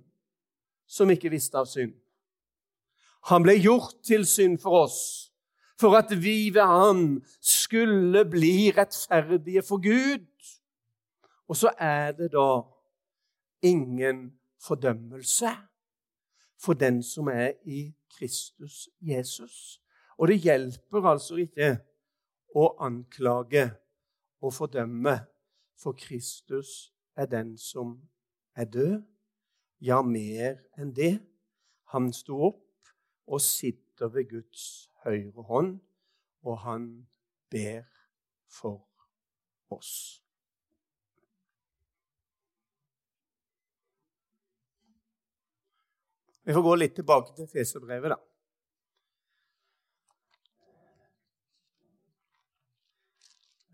som 0.88 1.10
ikke 1.10 1.30
visste 1.30 1.58
av 1.58 1.66
synd 1.68 1.92
Han 3.28 3.42
ble 3.44 3.58
gjort 3.60 3.98
til 4.08 4.22
synd 4.24 4.56
for 4.62 4.86
oss 4.86 5.00
For 5.76 5.92
at 5.98 6.14
vi 6.16 6.48
ved 6.54 6.64
Han 6.64 7.02
skulle 7.44 8.24
bli 8.24 8.72
rettferdige 8.72 9.60
for 9.62 9.82
Gud. 9.84 10.24
Og 11.48 11.56
så 11.56 11.74
er 11.78 12.12
det 12.16 12.30
da 12.32 12.62
ingen 13.62 14.32
fordømmelse 14.64 15.52
for 16.58 16.72
den 16.74 17.02
som 17.02 17.28
er 17.28 17.52
i 17.64 17.94
Kristus 18.18 18.88
Jesus. 19.00 19.80
Og 20.18 20.28
det 20.28 20.38
hjelper 20.42 21.06
altså 21.06 21.38
ikke 21.38 21.76
å 22.54 22.72
anklage 22.82 23.68
og 24.42 24.54
fordømme, 24.54 25.18
for 25.78 25.94
Kristus 25.94 26.92
er 27.16 27.26
den 27.26 27.56
som 27.58 28.00
er 28.54 28.64
død. 28.64 29.02
Ja, 29.80 30.02
mer 30.02 30.58
enn 30.78 30.90
det. 30.94 31.20
Han 31.94 32.10
sto 32.12 32.40
opp 32.50 32.90
og 33.28 33.40
sitter 33.40 34.10
ved 34.10 34.26
Guds 34.30 34.90
høyre 35.04 35.42
hånd, 35.46 35.76
og 36.42 36.58
han 36.64 36.88
ber 37.50 37.86
for 38.50 38.82
oss. 39.70 40.22
Vi 46.48 46.54
får 46.54 46.62
gå 46.62 46.74
litt 46.74 46.94
tilbake 46.96 47.34
til 47.36 47.44
Feserbrevet, 47.52 48.08
da. 48.08 48.16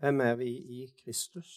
Hvem 0.03 0.19
er 0.25 0.35
vi 0.35 0.49
i 0.51 0.81
Kristus? 0.99 1.53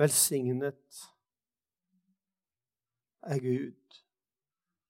Velsignet 0.00 0.94
er 3.22 3.38
Gud, 3.40 4.04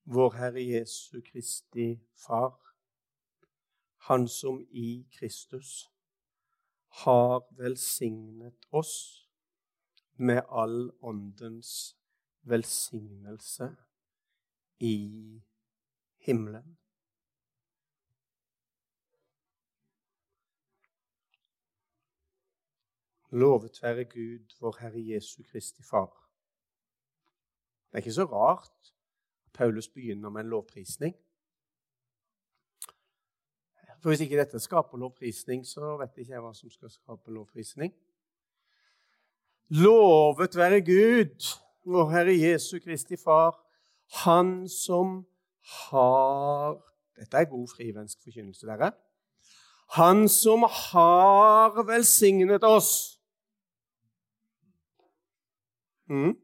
vår 0.05 0.33
Herre 0.33 0.62
Jesu 0.67 1.21
Kristi 1.21 2.00
Far, 2.26 2.76
Han 3.97 4.29
som 4.29 4.61
i 4.71 5.09
Kristus 5.19 5.90
har 6.88 7.62
velsignet 7.62 8.69
oss 8.71 9.26
med 10.14 10.43
all 10.49 10.90
åndens 11.02 11.97
velsignelse 12.43 13.76
i 14.79 14.97
himmelen. 16.19 16.80
Lovet 23.31 23.83
være 23.83 24.05
Gud, 24.05 24.57
vår 24.61 24.77
Herre 24.81 25.15
Jesu 25.15 25.43
Kristi 25.53 25.83
Far. 25.83 26.31
Det 27.91 27.93
er 27.93 27.97
ikke 27.99 28.13
så 28.13 28.25
rart 28.25 28.95
Paulus 29.55 29.89
begynner 29.89 30.31
med 30.31 30.41
en 30.41 30.49
lovprisning. 30.49 31.15
For 34.03 34.09
Hvis 34.09 34.21
ikke 34.21 34.39
dette 34.39 34.59
skaper 34.59 34.99
lovprisning, 34.99 35.67
så 35.67 35.97
vet 36.01 36.19
ikke 36.19 36.33
jeg 36.33 36.43
hva 36.43 36.53
som 36.55 36.71
skal 36.71 36.91
skape 36.91 37.31
lovprisning. 37.31 37.93
Lovet 39.69 40.57
være 40.57 40.81
Gud, 40.81 41.51
vår 41.87 42.11
Herre 42.11 42.35
Jesu 42.35 42.79
Kristi 42.85 43.17
Far, 43.17 43.55
Han 44.25 44.69
som 44.69 45.27
har 45.63 46.81
Dette 47.21 47.37
er 47.37 47.45
god 47.45 47.69
frivensk 47.69 48.23
forkynnelse, 48.25 48.67
dere. 48.67 48.93
Han 49.95 50.28
som 50.28 50.63
har 50.63 51.83
velsignet 51.87 52.65
oss 52.65 53.20
Mm. 56.11 56.35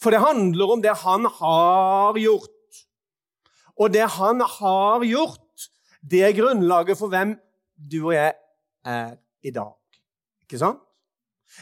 For 0.00 0.12
det 0.12 0.20
handler 0.20 0.72
om 0.76 0.82
det 0.84 0.94
han 1.02 1.24
har 1.38 2.18
gjort. 2.20 2.52
Og 3.76 3.92
det 3.92 4.06
han 4.16 4.40
har 4.40 5.04
gjort, 5.04 5.68
det 6.00 6.22
er 6.22 6.36
grunnlaget 6.36 6.98
for 6.98 7.12
hvem 7.12 7.34
du 7.76 7.98
og 8.06 8.14
jeg 8.14 8.34
er 8.86 9.16
i 9.44 9.52
dag. 9.52 9.72
Ikke 10.44 10.60
sant? 10.60 10.82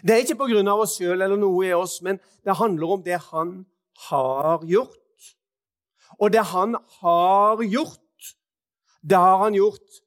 Det 0.02 0.14
er 0.14 0.22
ikke 0.24 0.40
på 0.42 0.48
grunn 0.50 0.68
av 0.70 0.82
oss 0.82 0.96
sjøl 0.98 1.22
eller 1.22 1.38
noe 1.38 1.66
i 1.66 1.74
oss, 1.76 2.00
men 2.02 2.18
det 2.44 2.56
handler 2.58 2.96
om 2.96 3.02
det 3.04 3.18
han 3.30 3.52
har 4.08 4.64
gjort. 4.66 5.28
Og 6.18 6.32
det 6.34 6.44
han 6.50 6.76
har 7.00 7.62
gjort, 7.62 8.30
det 9.02 9.20
har 9.20 9.38
han 9.42 9.54
gjort 9.54 10.00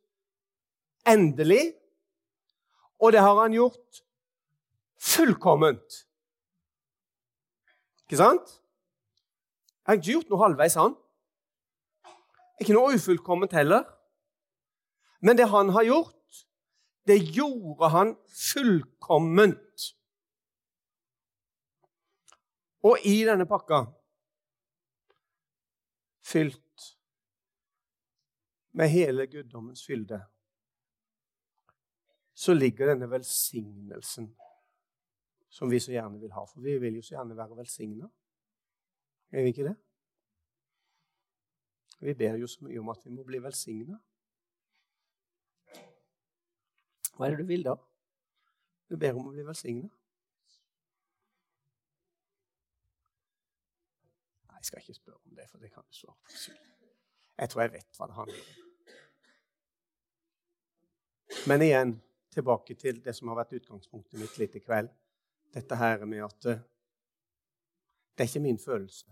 endelig, 1.07 1.71
og 2.99 3.13
det 3.13 3.21
har 3.23 3.39
han 3.39 3.55
gjort 3.55 4.03
fullkomment. 4.97 6.06
Ikke 8.07 8.21
sant? 8.21 8.51
Jeg 9.83 9.91
har 9.91 9.97
ikke 9.99 10.11
gjort 10.13 10.29
noe 10.31 10.39
halvveis, 10.39 10.77
han. 10.79 10.93
Ikke 12.63 12.75
noe 12.75 12.95
ufullkomment 12.95 13.51
heller. 13.51 13.83
Men 15.19 15.35
det 15.35 15.49
han 15.51 15.73
har 15.75 15.83
gjort, 15.83 16.39
det 17.07 17.19
gjorde 17.35 17.89
han 17.91 18.15
fullkomment. 18.31 19.89
Og 22.87 23.03
i 23.03 23.19
denne 23.27 23.47
pakka 23.49 23.83
fylt 26.23 26.87
med 28.77 28.91
hele 28.93 29.27
guddommens 29.27 29.83
fylde, 29.83 30.21
så 32.37 32.55
ligger 32.55 32.93
denne 32.93 33.11
velsignelsen 33.11 34.31
som 35.57 35.71
vi 35.71 35.79
så 35.79 35.91
gjerne 35.91 36.19
vil 36.21 36.31
ha. 36.31 36.45
For 36.45 36.61
vi 36.61 36.77
vil 36.77 36.99
jo 36.99 37.01
så 37.01 37.15
gjerne 37.15 37.37
være 37.37 37.57
velsigna. 37.57 38.09
Er 39.31 39.41
vi 39.41 39.53
ikke 39.53 39.65
det? 39.65 39.75
Vi 41.99 42.13
ber 42.13 42.37
jo 42.37 42.47
så 42.47 42.65
mye 42.65 42.79
om 42.79 42.89
at 42.93 43.05
vi 43.05 43.13
må 43.15 43.23
bli 43.25 43.39
velsigna. 43.41 43.97
Hva 47.15 47.25
er 47.25 47.33
det 47.33 47.39
du 47.41 47.49
vil 47.49 47.65
da? 47.65 47.73
Du 48.85 48.97
ber 49.01 49.17
om 49.17 49.31
å 49.31 49.33
bli 49.33 49.45
velsigna. 49.47 49.89
Nei, 54.45 54.59
jeg 54.59 54.69
skal 54.69 54.85
ikke 54.85 54.99
spørre 54.99 55.17
om 55.23 55.35
det, 55.39 55.49
for 55.49 55.57
det 55.57 55.73
kan 55.73 55.87
du 55.89 55.97
svare 55.97 56.21
på 56.21 56.37
selv. 56.37 56.61
Jeg 57.37 57.49
tror 57.49 57.65
jeg 57.65 57.73
vet 57.79 57.97
hva 57.97 58.11
det 58.11 58.19
handler 58.19 58.45
om. 58.45 58.63
Men 61.49 61.65
igjen 61.65 61.97
tilbake 62.33 62.77
til 62.77 63.01
det 63.01 63.17
som 63.17 63.33
har 63.33 63.41
vært 63.41 63.57
utgangspunktet 63.57 64.21
mitt 64.21 64.37
litt 64.37 64.55
i 64.61 64.61
kveld 64.61 64.93
dette 65.53 65.75
her 65.75 66.05
med 66.05 66.23
at 66.23 66.45
eh, 66.45 66.59
det 68.17 68.23
er 68.23 68.29
ikke 68.29 68.39
min 68.39 68.59
følelse. 68.59 69.05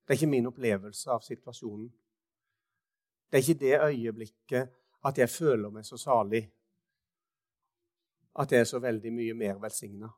Det 0.00 0.14
er 0.14 0.18
ikke 0.18 0.26
min 0.26 0.46
opplevelse 0.46 1.10
av 1.10 1.20
situasjonen. 1.20 1.90
Det 3.30 3.38
er 3.38 3.42
ikke 3.44 3.60
det 3.60 3.80
øyeblikket 3.80 4.70
at 5.04 5.18
jeg 5.18 5.30
føler 5.30 5.70
meg 5.70 5.84
så 5.86 5.96
salig, 5.96 6.42
at 8.40 8.52
jeg 8.52 8.60
er 8.60 8.64
så 8.64 8.78
veldig 8.78 9.12
mye 9.12 9.34
mer 9.34 9.60
velsigna. 9.60 10.08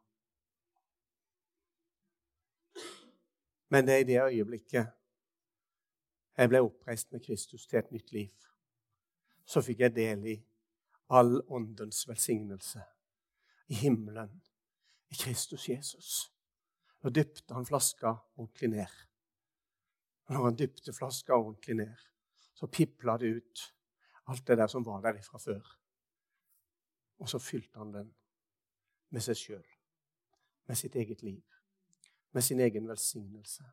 Men 3.68 3.86
det 3.86 3.94
er 3.94 3.98
i 3.98 4.04
det 4.04 4.22
øyeblikket 4.22 4.86
jeg 6.36 6.48
ble 6.48 6.60
oppreist 6.64 7.12
med 7.12 7.20
Kristus 7.24 7.66
til 7.66 7.78
et 7.78 7.92
nytt 7.92 8.12
liv. 8.12 8.32
Så 9.44 9.60
fikk 9.60 9.80
jeg 9.80 9.96
del 9.96 10.26
i 10.26 10.38
all 11.12 11.40
åndens 11.48 12.08
velsignelse 12.08 12.80
i 13.72 13.74
himmelen 13.74 14.42
i 15.08 15.14
Kristus 15.14 15.68
Jesus. 15.68 16.32
Da 17.02 17.08
dypte 17.08 17.54
han 17.54 17.66
flaska 17.66 18.16
ordentlig 18.34 18.68
ned. 18.70 18.88
Når 20.28 20.44
han 20.44 20.58
dypte 20.58 20.92
flaska 20.92 21.32
ordentlig 21.34 21.76
ned, 21.76 21.94
så 22.54 22.66
pipla 22.66 23.16
det 23.18 23.26
ut 23.26 23.62
alt 24.28 24.46
det 24.46 24.58
der 24.58 24.66
som 24.66 24.84
var 24.84 25.00
der 25.00 25.22
fra 25.22 25.38
før. 25.38 25.78
Og 27.18 27.28
så 27.28 27.38
fylte 27.38 27.78
han 27.78 27.94
den 27.94 28.10
med 29.08 29.24
seg 29.24 29.36
sjøl, 29.36 29.64
med 30.68 30.76
sitt 30.76 30.96
eget 30.96 31.22
liv, 31.22 31.42
med 32.32 32.44
sin 32.44 32.60
egen 32.60 32.88
velsignelse. 32.88 33.64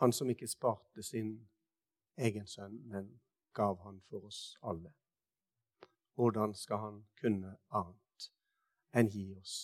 Han 0.00 0.12
som 0.12 0.30
ikke 0.30 0.48
sparte 0.48 1.02
sin 1.02 1.32
egen 2.16 2.46
sønn, 2.46 2.76
men 2.88 3.08
gav 3.54 3.80
han 3.86 4.02
for 4.10 4.28
oss 4.28 4.58
alle. 4.62 4.92
Hvordan 6.14 6.54
skal 6.54 6.78
han 6.82 7.00
kunne 7.20 7.56
annet 7.74 8.28
enn 8.94 9.10
gi 9.10 9.26
oss 9.34 9.56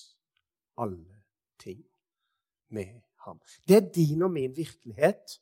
alle 0.81 1.23
ting 1.63 1.85
med 2.75 3.01
ham? 3.27 3.39
Det 3.69 3.77
er 3.77 3.93
din 3.95 4.27
og 4.27 4.35
min 4.35 4.57
virkelighet. 4.57 5.39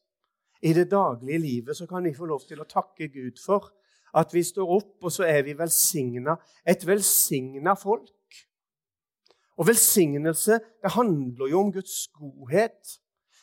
I 0.62 0.72
det 0.74 0.90
daglige 0.90 1.38
livet 1.38 1.76
så 1.76 1.86
kan 1.86 2.04
vi 2.04 2.14
få 2.14 2.26
lov 2.26 2.44
til 2.48 2.60
å 2.60 2.68
takke 2.68 3.08
Gud 3.08 3.38
for 3.40 3.70
at 4.16 4.32
vi 4.34 4.42
står 4.42 4.70
opp, 4.78 4.94
og 5.04 5.12
så 5.12 5.26
er 5.28 5.42
vi 5.46 5.54
velsigna. 5.56 6.36
Et 6.66 6.86
velsigna 6.86 7.74
folk. 7.78 8.14
Og 9.58 9.66
velsignelse 9.66 10.58
det 10.82 10.92
handler 10.94 11.50
jo 11.50 11.60
om 11.60 11.72
Guds 11.72 12.08
godhet. 12.14 12.98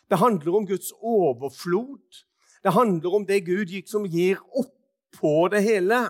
Det 0.09 0.17
handler 0.17 0.55
om 0.55 0.67
Guds 0.67 0.91
overflod. 1.01 2.21
Det 2.63 2.73
handler 2.73 3.15
om 3.15 3.25
det 3.25 3.45
Gud 3.45 3.73
som 3.87 4.05
gir 4.05 4.39
oppå 4.53 5.47
det 5.51 5.63
hele. 5.63 6.07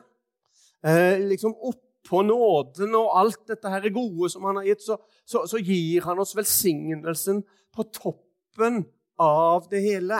Eh, 0.86 1.20
liksom 1.20 1.56
Oppå 1.56 2.22
nåden 2.22 2.94
og 2.94 3.14
alt 3.18 3.48
dette 3.50 3.70
her 3.74 3.90
gode 3.90 4.30
som 4.30 4.44
han 4.46 4.60
har 4.60 4.68
gitt, 4.68 4.84
så, 4.86 5.00
så, 5.26 5.48
så 5.50 5.58
gir 5.58 6.06
han 6.06 6.22
oss 6.22 6.36
velsignelsen 6.38 7.42
på 7.74 7.88
toppen 7.90 8.84
av 9.18 9.66
det 9.72 9.82
hele 9.82 10.20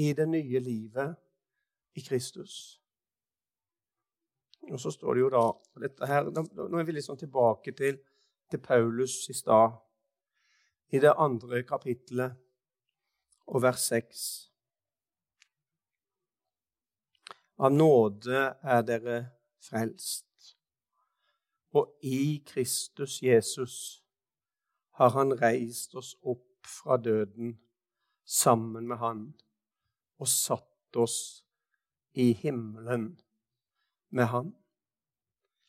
i 0.00 0.14
det 0.16 0.24
nye 0.30 0.62
livet 0.64 1.18
i 1.98 2.04
Kristus. 2.06 2.78
Og 4.72 4.80
så 4.80 4.92
står 4.94 5.14
det 5.14 5.26
jo 5.26 5.30
da 5.36 5.44
dette 5.84 6.08
her, 6.08 6.32
Nå 6.32 6.80
er 6.80 6.88
vi 6.88 7.04
sånn 7.04 7.20
tilbake 7.20 7.76
til, 7.76 8.00
til 8.48 8.64
Paulus 8.64 9.20
i 9.28 9.36
stad, 9.36 9.76
i 10.96 11.00
det 11.04 11.12
andre 11.12 11.60
kapittelet 11.68 12.40
og 13.52 13.64
vers 13.68 13.84
6. 13.92 14.28
Av 17.60 17.74
nåde 17.74 18.46
er 18.62 18.86
dere 18.86 19.18
frelst, 19.62 20.56
og 21.74 21.98
i 22.02 22.42
Kristus 22.46 23.22
Jesus 23.22 24.04
har 24.98 25.10
Han 25.14 25.34
reist 25.42 25.94
oss 25.94 26.14
opp 26.22 26.66
fra 26.66 26.96
døden 26.96 27.58
sammen 28.24 28.88
med 28.88 28.98
Han 28.98 29.26
og 30.18 30.28
satt 30.28 30.96
oss 30.96 31.44
i 32.12 32.32
himmelen 32.32 33.12
med 34.10 34.26
Han. 34.32 34.54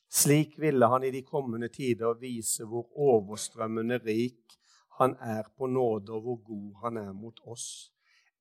Slik 0.10 0.58
ville 0.60 0.88
han 0.90 1.04
i 1.04 1.12
de 1.12 1.22
kommende 1.22 1.68
tider 1.70 2.18
vise 2.18 2.66
hvor 2.66 2.88
overstrømmende 2.98 4.00
rik 4.02 4.58
han 5.00 5.14
er 5.22 5.44
på 5.58 5.68
nåde, 5.68 6.12
og 6.12 6.22
hvor 6.22 6.40
god 6.44 6.82
han 6.84 6.98
er 6.98 7.14
mot 7.14 7.40
oss 7.46 7.94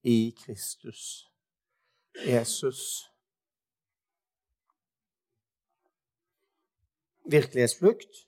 i 0.03 0.35
Kristus. 0.39 1.29
Jesus. 2.27 3.11
Virkelighetsflukt. 7.31 8.25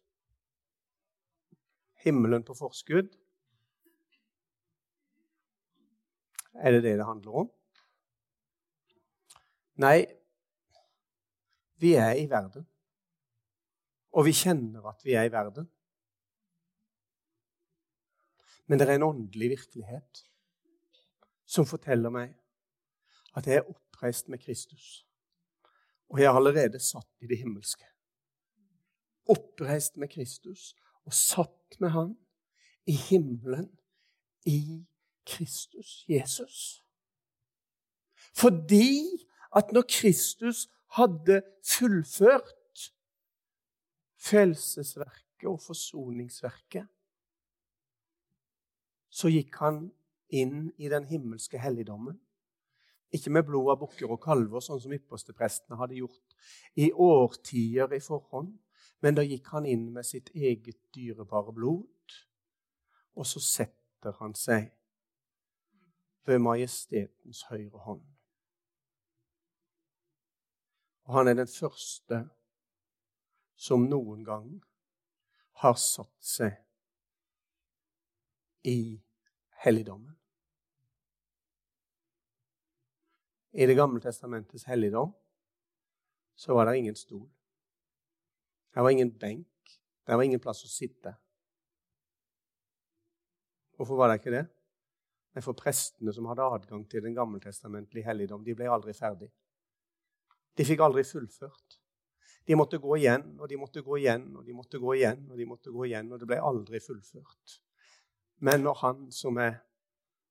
Himmelen 2.05 2.45
på 2.45 2.55
forskudd. 2.55 3.09
Er 6.55 6.71
det 6.77 6.83
det 6.83 6.99
det 6.99 7.07
handler 7.07 7.43
om? 7.45 7.51
Nei, 9.81 10.05
vi 11.81 11.95
er 11.97 12.13
i 12.21 12.27
verden. 12.29 12.67
Og 14.13 14.27
vi 14.27 14.35
kjenner 14.37 14.89
at 14.91 15.05
vi 15.05 15.15
er 15.17 15.29
i 15.29 15.33
verden. 15.33 15.71
Men 18.67 18.79
det 18.79 18.89
er 18.89 18.99
en 18.99 19.09
åndelig 19.09 19.49
virkelighet 19.51 20.25
som 21.51 21.67
forteller 21.67 22.13
meg 22.15 22.35
at 23.39 23.47
jeg 23.47 23.61
er 23.61 23.71
oppreist 23.71 24.29
med 24.29 24.43
Kristus. 24.43 25.07
Og 26.11 26.21
jeg 26.21 26.29
er 26.29 26.37
allerede 26.37 26.79
satt 26.83 27.09
i 27.23 27.31
det 27.31 27.39
himmelske. 27.39 27.90
Oppreist 29.29 29.97
med 29.97 30.09
Kristus 30.09 30.75
og 31.05 31.15
satt 31.15 31.81
med 31.81 31.91
Han 31.91 32.17
i 32.87 32.93
himmelen 32.93 33.71
i 34.47 34.87
Kristus 35.27 36.05
Jesus. 36.09 36.85
Fordi 38.35 39.27
at 39.57 39.73
når 39.73 39.85
Kristus 39.89 40.69
hadde 40.97 41.43
fullført 41.65 42.93
frelsesverket 44.21 45.49
og 45.49 45.61
forsoningsverket, 45.61 46.87
så 49.11 49.31
gikk 49.33 49.57
han 49.63 49.87
inn 50.31 50.69
i 50.79 50.91
den 50.93 51.07
himmelske 51.09 51.59
helligdommen. 51.59 52.19
Ikke 53.11 53.33
med 53.35 53.49
blod 53.49 53.73
av 53.73 53.81
bukker 53.81 54.13
og 54.13 54.21
kalver, 54.23 54.63
sånn 54.63 54.79
som 54.83 54.93
yppersteprestene 54.95 55.79
hadde 55.81 55.99
gjort 55.99 56.37
i 56.79 56.93
årtier 56.93 57.91
i 57.97 58.03
forhånd, 58.05 58.53
men 59.01 59.17
da 59.17 59.25
gikk 59.25 59.49
han 59.55 59.67
inn 59.67 59.89
med 59.95 60.07
sitt 60.07 60.31
eget 60.35 60.79
dyrebare 60.95 61.53
blod, 61.57 62.17
og 63.17 63.27
så 63.27 63.41
setter 63.41 64.17
han 64.21 64.35
seg 64.39 64.71
ved 66.29 66.39
majestetens 66.39 67.43
høyre 67.49 67.85
hånd. 67.87 68.05
Og 71.09 71.17
han 71.17 71.29
er 71.29 71.41
den 71.41 71.51
første 71.51 72.23
som 73.61 73.89
noen 73.89 74.25
gang 74.25 74.53
har 75.65 75.75
satt 75.81 76.17
seg 76.25 76.55
i 78.65 79.01
helligdommen. 79.65 80.17
I 83.53 83.67
Det 83.67 83.75
gamle 83.75 84.01
testamentets 84.01 84.65
helligdom 84.65 85.13
så 86.35 86.55
var 86.55 86.65
det 86.65 86.79
ingen 86.79 86.97
stol. 86.97 87.27
Det 88.75 88.83
var 88.83 88.91
ingen 88.91 89.11
benk. 89.19 89.77
Det 90.07 90.17
var 90.17 90.23
ingen 90.23 90.41
plass 90.41 90.65
å 90.65 90.71
sitte. 90.71 91.15
Hvorfor 93.77 93.97
var 93.97 94.11
det 94.11 94.21
ikke 94.21 94.35
det? 94.35 94.47
Men 95.35 95.45
For 95.47 95.57
prestene 95.57 96.13
som 96.13 96.27
hadde 96.27 96.47
adgang 96.57 96.83
til 96.91 97.05
den 97.05 97.15
gammeltestamentlige 97.15 98.07
helligdom, 98.07 98.43
de 98.45 98.55
ble 98.55 98.67
aldri 98.71 98.95
ferdig. 98.97 99.31
De 100.59 100.67
fikk 100.67 100.83
aldri 100.85 101.05
fullført. 101.07 101.79
De 102.47 102.57
måtte 102.59 102.81
gå 102.83 102.97
igjen 102.99 103.37
og 103.39 103.49
de 103.49 103.59
måtte 103.61 103.83
gå 103.85 103.99
igjen 104.01 104.27
og 104.35 104.47
de 104.47 104.57
måtte 104.57 104.81
gå 104.83 104.95
igjen, 104.97 105.27
og 105.31 105.39
de 105.39 105.47
måtte 105.47 105.71
gå 105.71 105.85
igjen, 105.87 106.11
og 106.11 106.19
det 106.21 106.29
ble 106.29 106.41
aldri 106.43 106.81
fullført. 106.83 107.61
Men 108.41 108.65
når 108.65 108.79
han 108.81 109.05
som 109.15 109.39
er 109.39 109.61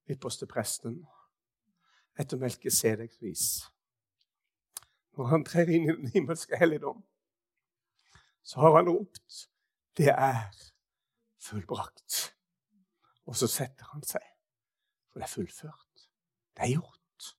ypperste 0.09 0.49
presten 0.49 0.99
etter 2.19 2.39
Melkesedeks 2.41 3.21
vis 3.21 3.45
Når 5.17 5.29
han 5.29 5.43
trer 5.45 5.69
inn 5.69 5.85
i 5.87 5.93
den 5.93 6.11
himmelske 6.13 6.57
helligdom, 6.57 7.01
så 8.43 8.59
har 8.59 8.75
han 8.75 8.89
ropt 8.89 9.49
'Det 9.97 10.07
er 10.07 10.51
fullbrakt'. 11.39 12.35
Og 13.25 13.35
så 13.35 13.47
setter 13.47 13.85
han 13.93 14.03
seg, 14.03 14.25
for 15.11 15.19
det 15.19 15.23
er 15.23 15.33
fullført. 15.33 16.09
Det 16.57 16.63
er 16.63 16.71
gjort. 16.73 17.35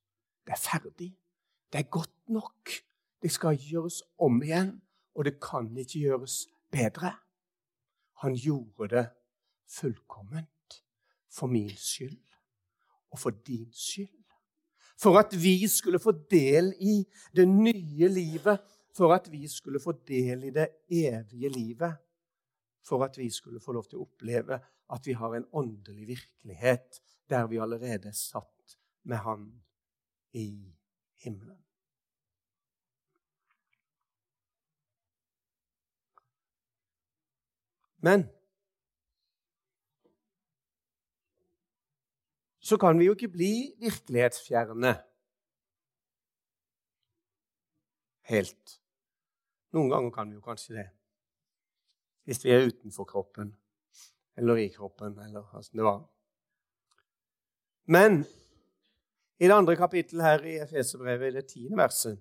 Det 0.46 0.52
er 0.52 0.56
ferdig. 0.56 1.18
Det 1.72 1.78
er 1.78 1.90
godt 1.90 2.28
nok. 2.28 2.70
Det 3.22 3.30
skal 3.30 3.58
gjøres 3.58 4.02
om 4.18 4.42
igjen, 4.42 4.82
og 5.14 5.24
det 5.24 5.40
kan 5.40 5.76
ikke 5.76 5.98
gjøres 5.98 6.46
bedre. 6.70 7.12
Han 8.22 8.34
gjorde 8.34 8.96
det 8.96 9.10
fullkomment 9.68 10.84
for 11.30 11.46
min 11.46 11.76
skyld 11.76 12.22
og 13.10 13.18
for 13.18 13.30
din 13.30 13.72
skyld. 13.72 14.24
For 15.02 15.18
at 15.18 15.42
vi 15.42 15.68
skulle 15.68 15.98
få 15.98 16.12
del 16.30 16.74
i 16.80 17.04
det 17.36 17.48
nye 17.48 18.08
livet, 18.08 18.60
for 18.96 19.14
at 19.14 19.30
vi 19.32 19.48
skulle 19.48 19.80
få 19.80 19.92
del 20.08 20.44
i 20.44 20.50
det 20.54 20.68
evige 20.90 21.48
livet. 21.48 21.96
For 22.82 23.04
at 23.04 23.18
vi 23.18 23.30
skulle 23.30 23.60
få 23.60 23.72
lov 23.76 23.84
til 23.88 24.00
å 24.00 24.06
oppleve 24.08 24.58
at 24.90 25.06
vi 25.06 25.12
har 25.12 25.34
en 25.36 25.48
åndelig 25.52 26.06
virkelighet 26.08 27.00
der 27.30 27.46
vi 27.46 27.60
allerede 27.62 28.08
er 28.08 28.16
satt 28.16 28.78
med 29.02 29.16
Han 29.16 29.62
i 30.32 30.74
himmelen. 31.22 31.58
Men 38.02 38.24
så 42.60 42.76
kan 42.76 42.98
vi 42.98 43.04
jo 43.04 43.12
ikke 43.12 43.28
bli 43.28 43.52
virkelighetsfjerne 43.78 44.94
helt. 48.30 48.79
Noen 49.72 49.90
ganger 49.90 50.10
kan 50.14 50.30
vi 50.30 50.38
jo 50.38 50.44
kanskje 50.44 50.76
det. 50.76 50.86
Hvis 52.24 52.44
vi 52.44 52.50
er 52.54 52.66
utenfor 52.66 53.04
kroppen 53.04 53.56
eller 54.36 54.56
i 54.56 54.68
kroppen, 54.72 55.18
eller 55.18 55.56
åssen 55.56 55.76
det 55.76 55.84
var. 55.84 56.00
Men 57.84 58.24
i 59.38 59.48
det 59.48 59.56
andre 59.56 59.76
kapittelet 59.76 60.24
her 60.24 60.44
i 60.46 60.56
Efeserbrevet, 60.62 61.28
i 61.28 61.36
det 61.36 61.46
tiende 61.48 61.76
verset, 61.76 62.20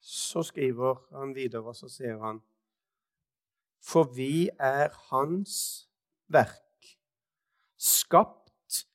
så 0.00 0.42
skriver 0.42 1.18
han 1.18 1.34
videre, 1.34 1.64
og 1.64 1.76
så 1.76 1.88
sier 1.88 2.18
han 2.20 2.42
for 3.84 4.08
vi 4.16 4.48
er 4.58 4.88
Hans 5.10 5.88
verk, 6.32 6.96
skapt 7.76 8.86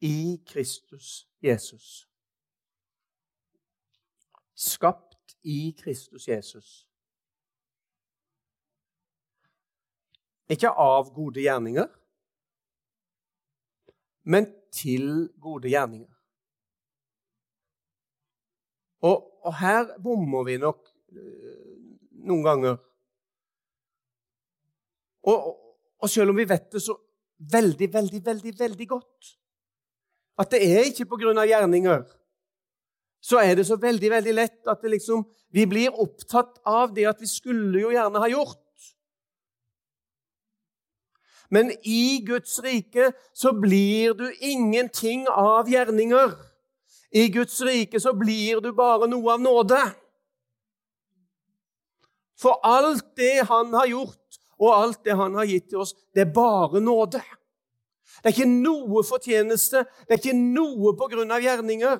i 0.00 0.40
Kristus 0.48 1.28
Jesus. 1.44 2.08
Skapt 4.54 5.09
i 5.42 5.74
Kristus 5.78 6.28
Jesus. 6.28 6.70
Ikke 10.50 10.70
av 10.70 11.12
gode 11.14 11.42
gjerninger, 11.44 11.86
men 14.30 14.48
til 14.74 15.30
gode 15.40 15.70
gjerninger. 15.70 16.10
Og, 19.06 19.46
og 19.46 19.54
her 19.60 19.94
bommer 20.02 20.44
vi 20.44 20.58
nok 20.60 20.90
øh, 21.16 21.84
noen 22.26 22.42
ganger. 22.44 22.76
Og, 25.30 25.46
og 26.00 26.10
selv 26.10 26.34
om 26.34 26.40
vi 26.40 26.48
vet 26.48 26.68
det 26.72 26.82
så 26.84 26.96
veldig, 27.40 27.88
veldig, 27.92 28.20
veldig, 28.26 28.58
veldig 28.58 28.88
godt 28.88 29.36
at 30.40 30.50
det 30.54 30.60
er 30.64 30.86
ikke 30.88 31.08
på 31.08 31.18
grunn 31.20 31.38
av 31.40 31.48
gjerninger, 31.48 32.04
så 33.20 33.40
er 33.42 33.54
det 33.58 33.66
så 33.68 33.76
veldig, 33.80 34.10
veldig 34.10 34.34
lett 34.34 34.70
at 34.70 34.84
liksom, 34.88 35.24
vi 35.52 35.66
blir 35.68 35.94
opptatt 36.00 36.60
av 36.68 36.94
det 36.96 37.06
at 37.10 37.20
vi 37.20 37.28
skulle 37.28 37.82
jo 37.82 37.92
gjerne 37.92 38.22
ha 38.22 38.28
gjort. 38.30 38.58
Men 41.50 41.72
i 41.82 42.22
Guds 42.26 42.60
rike 42.62 43.10
så 43.34 43.52
blir 43.52 44.14
du 44.14 44.28
ingenting 44.38 45.26
av 45.28 45.68
gjerninger. 45.68 46.36
I 47.10 47.26
Guds 47.28 47.58
rike 47.66 48.00
så 48.00 48.14
blir 48.14 48.60
du 48.62 48.70
bare 48.72 49.08
noe 49.10 49.34
av 49.34 49.42
nåde. 49.42 49.80
For 52.38 52.62
alt 52.64 53.16
det 53.18 53.48
han 53.50 53.74
har 53.74 53.90
gjort, 53.90 54.38
og 54.60 54.70
alt 54.76 55.04
det 55.04 55.16
han 55.18 55.34
har 55.34 55.48
gitt 55.48 55.68
til 55.72 55.82
oss, 55.82 55.92
det 56.14 56.28
er 56.28 56.32
bare 56.32 56.80
nåde. 56.80 57.20
Det 58.20 58.30
er 58.30 58.36
ikke 58.36 58.52
noe 58.52 59.02
fortjeneste, 59.06 59.82
det 60.06 60.14
er 60.14 60.22
ikke 60.22 60.38
noe 60.38 60.94
på 60.96 61.08
grunn 61.10 61.34
av 61.34 61.42
gjerninger. 61.42 61.98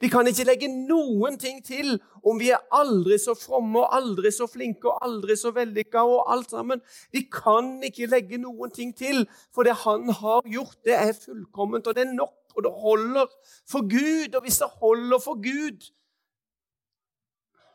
Vi 0.00 0.10
kan 0.10 0.26
ikke 0.26 0.46
legge 0.48 0.68
noen 0.70 1.38
ting 1.40 1.60
til 1.64 1.96
om 2.26 2.38
vi 2.40 2.50
er 2.54 2.62
aldri 2.74 3.18
så 3.22 3.34
fromme 3.38 3.84
og 3.84 3.94
aldri 3.96 4.32
så 4.34 4.48
flinke 4.50 4.90
og 4.90 5.04
aldri 5.06 5.36
så 5.38 5.52
vellykka 5.56 6.02
og 6.02 6.32
alt 6.34 6.54
sammen. 6.54 6.82
Vi 7.14 7.24
kan 7.32 7.76
ikke 7.86 8.10
legge 8.10 8.40
noen 8.42 8.74
ting 8.74 8.94
til, 8.96 9.24
for 9.54 9.68
det 9.68 9.76
han 9.84 10.10
har 10.20 10.42
gjort, 10.46 10.78
det 10.84 10.96
er 10.98 11.14
fullkomment, 11.16 11.86
og 11.86 11.96
det 11.96 12.06
er 12.06 12.14
nok, 12.14 12.36
og 12.56 12.66
det 12.66 12.74
holder 12.82 13.34
for 13.70 13.86
Gud. 13.86 14.34
Og 14.34 14.46
hvis 14.46 14.62
det 14.62 14.70
holder 14.82 15.22
for 15.24 15.40
Gud, 15.42 15.90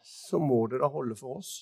så 0.04 0.40
må 0.40 0.66
det 0.68 0.84
da 0.84 0.92
holde 0.92 1.16
for 1.16 1.40
oss. 1.40 1.62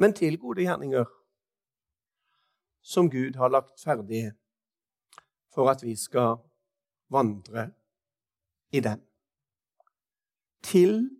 men 0.00 0.14
til 0.16 0.38
gode 0.40 0.64
gjerninger 0.64 1.04
som 2.80 3.10
Gud 3.12 3.36
har 3.36 3.52
lagt 3.52 3.82
ferdig 3.84 4.30
for 5.54 5.70
at 5.70 5.82
vi 5.82 5.96
skal 5.96 6.36
vandre 7.10 7.70
i 8.72 8.80
den. 8.80 9.02
Til 10.62 11.10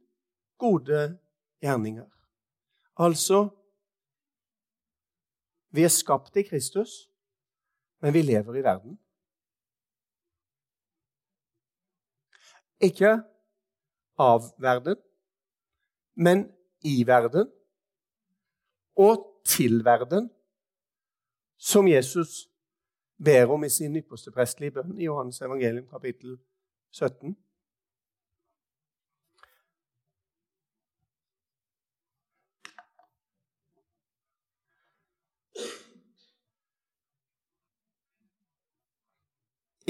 gode 0.59 1.19
gjerninger. 1.61 2.07
Altså 2.97 3.49
Vi 5.73 5.85
er 5.85 5.89
skapt 5.89 6.37
i 6.37 6.43
Kristus, 6.43 7.11
men 8.03 8.15
vi 8.15 8.23
lever 8.23 8.55
i 8.59 8.63
verden. 8.63 8.99
Ikke 12.81 13.13
av 14.19 14.49
verden, 14.59 14.97
men 16.15 16.43
i 16.83 17.07
verden 17.07 17.47
og 18.99 19.43
til 19.47 19.85
verden, 19.85 20.31
som 21.57 21.89
Jesus 21.89 22.50
ber 23.25 23.51
om 23.53 23.65
i 23.65 23.69
sin 23.69 23.97
ypperste 23.97 24.33
prestelige 24.33 24.79
bønn 24.79 24.99
i 24.99 25.05
Johannes 25.05 25.43
evangelium 25.45 25.87
kapittel 25.89 26.39
17. 26.91 27.37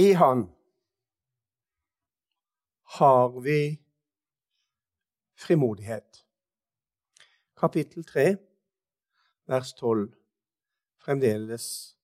I 0.00 0.12
Han 0.16 0.46
har 2.96 3.40
vi 3.40 3.82
frimodighet. 5.36 6.24
Kapittel 7.56 8.04
3 8.04 8.36
vers 9.46 9.72
12, 9.74 10.14
fremdeles 10.96 11.99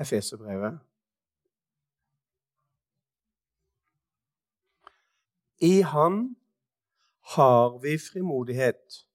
Efeserbrevet. 0.00 0.78
I 5.60 5.80
Han 5.80 6.36
har 7.34 7.78
vi 7.78 7.98
frimodighet, 7.98 9.06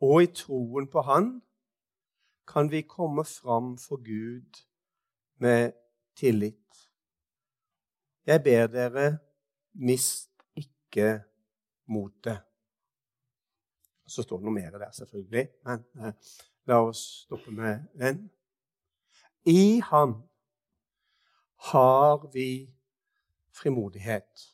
og 0.00 0.22
i 0.22 0.26
troen 0.26 0.88
på 0.90 1.00
Han 1.00 1.42
kan 2.48 2.70
vi 2.70 2.82
komme 2.82 3.24
fram 3.24 3.78
for 3.78 3.96
Gud 3.96 4.66
med 5.36 5.72
tillit. 6.16 6.90
Jeg 8.26 8.42
ber 8.44 8.66
dere, 8.66 9.18
mist 9.72 10.30
ikke 10.56 11.22
motet. 11.86 12.38
Så 14.06 14.22
står 14.22 14.36
det 14.36 14.44
noe 14.44 14.54
mer 14.54 14.78
der, 14.78 14.90
selvfølgelig, 14.92 15.48
men 15.64 15.84
eh, 16.00 16.12
la 16.68 16.80
oss 16.84 17.00
stoppe 17.24 17.52
med 17.52 17.88
den. 17.98 18.26
I 19.44 19.80
Han 19.80 20.22
har 21.56 22.32
vi 22.32 22.74
frimodighet. 23.52 24.44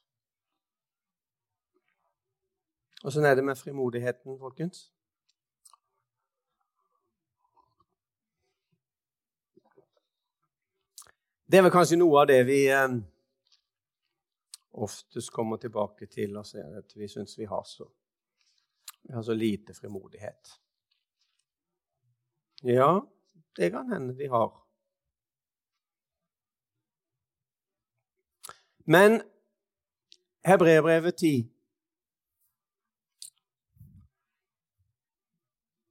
Og 3.05 3.15
sånn 3.15 3.25
er 3.25 3.37
det 3.39 3.45
med 3.47 3.59
frimodigheten, 3.59 4.35
folkens? 4.39 4.89
Det 11.51 11.59
er 11.59 11.65
vel 11.67 11.75
kanskje 11.75 11.99
noe 11.99 12.21
av 12.21 12.29
det 12.31 12.43
vi 12.47 12.61
eh, 12.71 12.99
oftest 14.85 15.33
kommer 15.35 15.59
tilbake 15.59 16.07
til 16.11 16.37
og 16.39 16.47
ser 16.47 16.77
at 16.79 16.95
vi 16.95 17.09
syns 17.11 17.39
vi 17.39 17.47
vi 19.03 19.15
har 19.15 19.23
så 19.23 19.35
lite 19.35 19.75
frimodighet. 19.75 20.61
Ja, 22.63 23.07
det 23.57 23.71
kan 23.71 23.93
hende 23.93 24.15
vi 24.15 24.27
har. 24.27 24.70
Men 28.85 29.23
Hebreerbrevet 30.45 31.15
10 31.15 31.51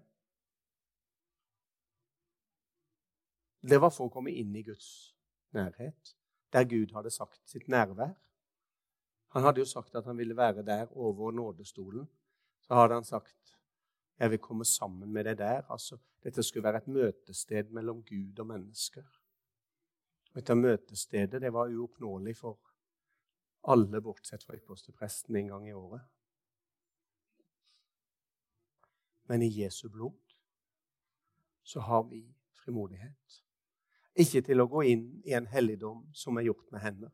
Det 3.63 3.79
var 3.79 3.93
for 3.95 4.09
å 4.09 4.13
komme 4.13 4.33
inn 4.35 4.57
i 4.59 4.65
Guds 4.67 5.15
nærhet, 5.55 6.17
der 6.53 6.67
Gud 6.67 6.93
hadde 6.97 7.13
sagt 7.15 7.41
sitt 7.49 7.69
nærvær. 7.71 8.17
Han 9.37 9.47
hadde 9.47 9.63
jo 9.63 9.69
sagt 9.69 9.95
at 9.97 10.09
han 10.09 10.19
ville 10.19 10.37
være 10.37 10.65
der 10.67 10.91
over 10.99 11.33
nådestolen. 11.33 12.09
Så 12.63 12.79
hadde 12.79 13.01
han 13.01 13.07
sagt 13.07 13.37
jeg 14.23 14.31
vil 14.31 14.39
komme 14.39 14.65
sammen 14.65 15.11
med 15.11 15.27
deg 15.27 15.39
der. 15.41 15.65
Altså, 15.73 15.97
dette 16.23 16.43
skulle 16.47 16.69
være 16.69 16.85
et 16.85 16.89
møtested 16.95 17.73
mellom 17.75 18.05
Gud 18.07 18.39
og 18.39 18.47
mennesker. 18.47 19.07
Dette 20.35 20.55
møtestedet 20.55 21.41
det 21.43 21.51
var 21.53 21.73
uoppnåelig 21.73 22.37
for 22.39 22.61
alle, 23.69 24.01
bortsett 24.01 24.45
fra 24.45 24.57
ypperstepresten 24.57 25.37
en 25.37 25.49
gang 25.49 25.69
i 25.69 25.73
året. 25.73 26.05
Men 29.27 29.43
i 29.43 29.51
Jesu 29.63 29.89
blod 29.89 30.19
så 31.63 31.81
har 31.81 32.03
vi 32.03 32.23
frimodighet. 32.65 33.43
Ikke 34.15 34.43
til 34.45 34.61
å 34.61 34.69
gå 34.69 34.83
inn 34.93 35.07
i 35.25 35.35
en 35.35 35.47
helligdom 35.49 36.05
som 36.15 36.37
er 36.37 36.47
gjort 36.51 36.67
med 36.73 36.83
hender. 36.85 37.13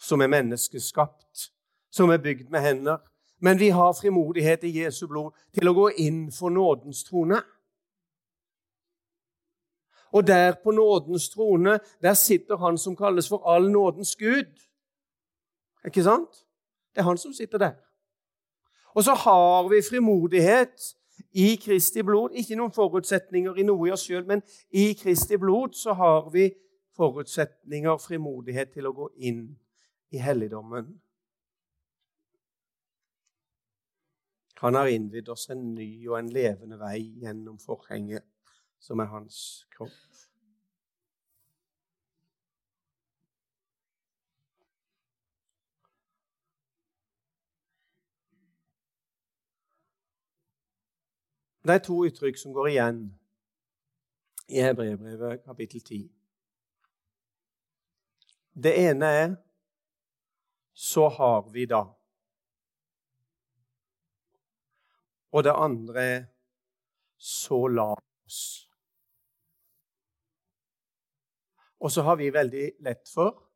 Som 0.00 0.20
er 0.20 0.32
menneskeskapt, 0.32 1.50
som 1.90 2.10
er 2.10 2.22
bygd 2.22 2.50
med 2.52 2.64
hender. 2.64 2.98
Men 3.40 3.58
vi 3.58 3.68
har 3.68 3.92
frimodighet 3.92 4.64
i 4.64 4.82
Jesu 4.82 5.06
blod 5.08 5.32
til 5.56 5.68
å 5.68 5.74
gå 5.74 5.88
inn 5.96 6.28
for 6.32 6.52
nådens 6.52 7.04
trone. 7.08 7.40
Og 10.12 10.26
der 10.26 10.56
på 10.64 10.70
nådens 10.70 11.28
trone, 11.30 11.78
der 12.02 12.14
sitter 12.14 12.56
han 12.56 12.78
som 12.78 12.96
kalles 12.96 13.28
for 13.28 13.46
all 13.48 13.70
nådens 13.70 14.16
Gud. 14.16 14.50
Ikke 15.86 16.02
sant? 16.02 16.44
Det 16.94 17.00
er 17.00 17.08
han 17.08 17.18
som 17.18 17.32
sitter 17.32 17.58
der. 17.58 17.76
Og 18.94 19.04
så 19.04 19.14
har 19.14 19.68
vi 19.68 19.82
frimodighet 19.90 20.94
i 21.32 21.56
Kristi 21.56 22.02
blod. 22.02 22.34
Ikke 22.34 22.58
noen 22.58 22.74
forutsetninger 22.74 23.60
i 23.60 23.66
noe 23.66 23.88
i 23.88 23.92
oss 23.94 24.08
sjøl, 24.08 24.26
men 24.26 24.42
i 24.70 24.92
Kristi 24.98 25.38
blod 25.38 25.76
så 25.78 25.94
har 25.94 26.30
vi 26.34 26.50
forutsetninger, 26.96 27.96
frimodighet 28.02 28.74
til 28.74 28.90
å 28.90 28.94
gå 28.96 29.08
inn 29.30 29.44
i 30.10 30.18
helligdommen. 30.18 30.90
Han 34.60 34.74
har 34.74 34.86
innvidd 34.86 35.28
oss 35.28 35.46
en 35.50 35.62
ny 35.74 35.86
og 36.10 36.18
en 36.18 36.26
levende 36.28 36.76
vei 36.76 36.98
gjennom 37.22 37.56
forhenget, 37.58 38.26
som 38.76 39.00
er 39.00 39.08
hans 39.08 39.36
kropp. 39.72 39.94
Det 51.64 51.74
er 51.74 51.80
to 51.86 51.96
uttrykk 52.04 52.36
som 52.40 52.52
går 52.52 52.68
igjen 52.68 52.98
i 54.48 54.60
Hebreerbrevet 54.60 55.40
kapittel 55.44 55.80
10. 55.80 56.02
Det 58.52 58.74
ene 58.88 59.06
er 59.06 59.36
'så 60.74 61.08
har 61.08 61.48
vi 61.52 61.66
da'. 61.66 61.99
Og 65.32 65.44
det 65.44 65.52
andre 65.54 66.26
'så 67.16 67.68
la 67.68 67.94
oss'. 68.26 68.66
Og 71.80 71.90
så 71.90 72.02
har 72.02 72.16
vi 72.16 72.30
veldig 72.30 72.72
lett 72.80 73.08
for 73.08 73.46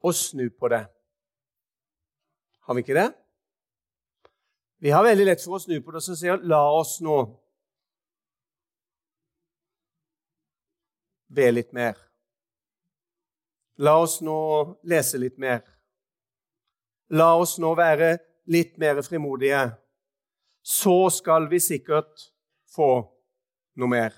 å 0.00 0.12
snu 0.12 0.50
på 0.50 0.68
det. 0.68 0.86
Har 2.60 2.74
vi 2.74 2.80
ikke 2.80 2.94
det? 2.94 3.14
Vi 4.78 4.90
har 4.90 5.04
veldig 5.04 5.24
lett 5.26 5.42
for 5.44 5.56
å 5.56 5.58
snu 5.58 5.80
på 5.82 5.90
det 5.90 6.02
og 6.08 6.18
si 6.18 6.26
la 6.26 6.62
oss 6.70 7.00
nå 7.00 7.16
be 11.28 11.50
litt 11.50 11.72
mer. 11.72 11.96
La 13.78 13.98
oss 14.02 14.20
nå 14.24 14.38
lese 14.90 15.18
litt 15.18 15.38
mer. 15.38 15.60
La 17.10 17.34
oss 17.38 17.56
nå 17.58 17.74
være 17.78 18.16
litt 18.48 18.78
mer 18.80 19.02
frimodige. 19.06 19.68
Så 20.64 21.10
skal 21.14 21.46
vi 21.50 21.60
sikkert 21.62 22.28
få 22.74 22.90
noe 23.78 23.92
mer. 23.92 24.16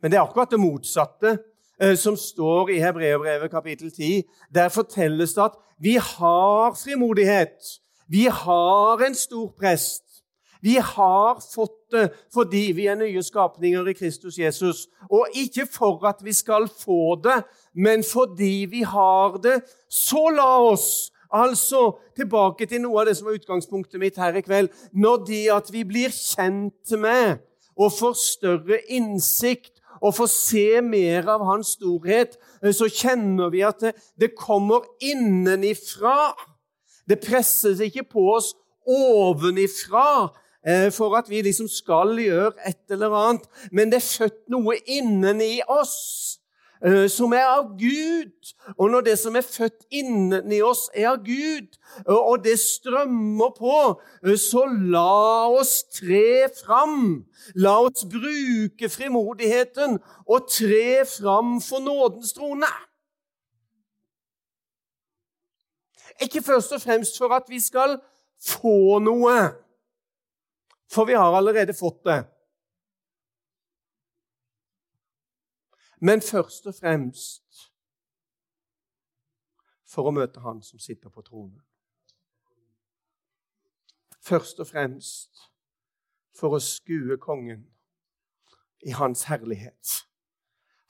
Men 0.00 0.12
det 0.12 0.18
er 0.18 0.26
akkurat 0.26 0.52
det 0.52 0.60
motsatte 0.60 1.36
Eh, 1.80 1.96
som 1.96 2.16
står 2.16 2.70
i 2.70 2.78
Hebreerbrevet 2.80 3.50
kapittel 3.50 3.92
10. 3.92 4.22
Der 4.54 4.68
fortelles 4.68 5.34
det 5.34 5.42
at 5.42 5.58
vi 5.78 5.98
har 6.00 6.72
frimodighet. 6.72 7.58
Vi 8.08 8.24
har 8.32 9.06
en 9.06 9.14
stor 9.14 9.52
prest. 9.58 10.04
Vi 10.60 10.74
har 10.80 11.42
fått 11.54 11.75
det 11.92 12.06
fordi 12.34 12.70
vi 12.76 12.86
er 12.90 12.98
nye 12.98 13.22
skapninger 13.22 13.86
i 13.86 13.96
Kristus 13.96 14.38
Jesus. 14.38 14.86
Og 15.10 15.28
ikke 15.34 15.66
for 15.70 16.06
at 16.08 16.24
vi 16.24 16.32
skal 16.32 16.68
få 16.68 17.16
det, 17.24 17.42
men 17.74 18.04
fordi 18.04 18.66
vi 18.70 18.82
har 18.82 19.38
det. 19.42 19.60
Så 19.88 20.28
la 20.34 20.50
oss 20.70 21.12
Altså 21.36 21.96
tilbake 22.16 22.68
til 22.70 22.84
noe 22.84 23.00
av 23.02 23.08
det 23.08 23.16
som 23.18 23.26
var 23.28 23.34
utgangspunktet 23.34 24.00
mitt 24.00 24.18
her 24.20 24.36
i 24.38 24.44
kveld. 24.46 24.70
Når 24.94 25.24
det 25.26 25.42
at 25.52 25.72
vi 25.74 25.82
blir 25.84 26.12
kjent 26.14 26.94
med 27.02 27.42
og 27.76 27.92
får 27.92 28.14
større 28.20 28.78
innsikt 28.88 29.74
og 30.00 30.14
får 30.16 30.30
se 30.30 30.80
mer 30.84 31.26
av 31.32 31.44
hans 31.48 31.74
storhet, 31.76 32.36
så 32.62 32.88
kjenner 32.92 33.50
vi 33.52 33.64
at 33.66 33.80
det, 33.82 33.94
det 34.20 34.36
kommer 34.38 34.86
innenifra. 35.02 36.32
Det 37.08 37.18
presses 37.24 37.80
ikke 37.82 38.06
på 38.12 38.28
oss 38.36 38.52
ovenifra 38.86 40.30
for 40.90 41.14
at 41.14 41.28
vi 41.30 41.44
liksom 41.46 41.68
skal 41.70 42.16
gjøre 42.18 42.56
et 42.66 42.90
eller 42.90 43.12
annet, 43.14 43.44
men 43.70 43.92
det 43.92 44.00
er 44.00 44.08
født 44.08 44.48
noe 44.50 44.74
inni 44.90 45.60
oss 45.70 46.36
Eh, 46.84 47.08
som 47.08 47.32
er 47.32 47.46
av 47.48 47.70
Gud. 47.78 48.52
Og 48.76 48.90
når 48.90 49.00
det 49.00 49.18
som 49.18 49.36
er 49.36 49.44
født 49.44 49.86
inni 49.90 50.60
oss, 50.62 50.90
er 50.94 51.08
av 51.14 51.22
Gud, 51.24 51.78
og 52.04 52.44
det 52.44 52.58
strømmer 52.60 53.54
på, 53.56 53.78
eh, 54.26 54.36
så 54.36 54.66
la 54.68 55.48
oss 55.48 55.84
tre 55.84 56.48
fram. 56.64 57.24
La 57.54 57.78
oss 57.80 58.04
bruke 58.04 58.88
frimodigheten 58.88 59.98
og 60.26 60.50
tre 60.50 61.06
fram 61.08 61.60
for 61.60 61.80
nådens 61.80 62.32
trone. 62.32 62.72
Ikke 66.20 66.42
først 66.42 66.72
og 66.72 66.80
fremst 66.80 67.18
for 67.18 67.32
at 67.32 67.48
vi 67.48 67.60
skal 67.60 67.98
få 68.40 68.98
noe, 68.98 69.52
for 70.92 71.08
vi 71.08 71.14
har 71.18 71.34
allerede 71.34 71.74
fått 71.74 72.04
det. 72.04 72.24
men 75.98 76.22
først 76.22 76.66
og 76.66 76.74
fremst 76.74 77.70
for 79.86 80.08
å 80.08 80.12
møte 80.14 80.42
Han 80.44 80.60
som 80.62 80.80
sitter 80.82 81.10
på 81.10 81.22
tronen. 81.24 81.62
Først 84.20 84.60
og 84.60 84.68
fremst 84.68 85.46
for 86.36 86.56
å 86.56 86.60
skue 86.60 87.16
kongen 87.22 87.64
i 88.84 88.92
hans 88.92 89.24
herlighet. 89.30 90.02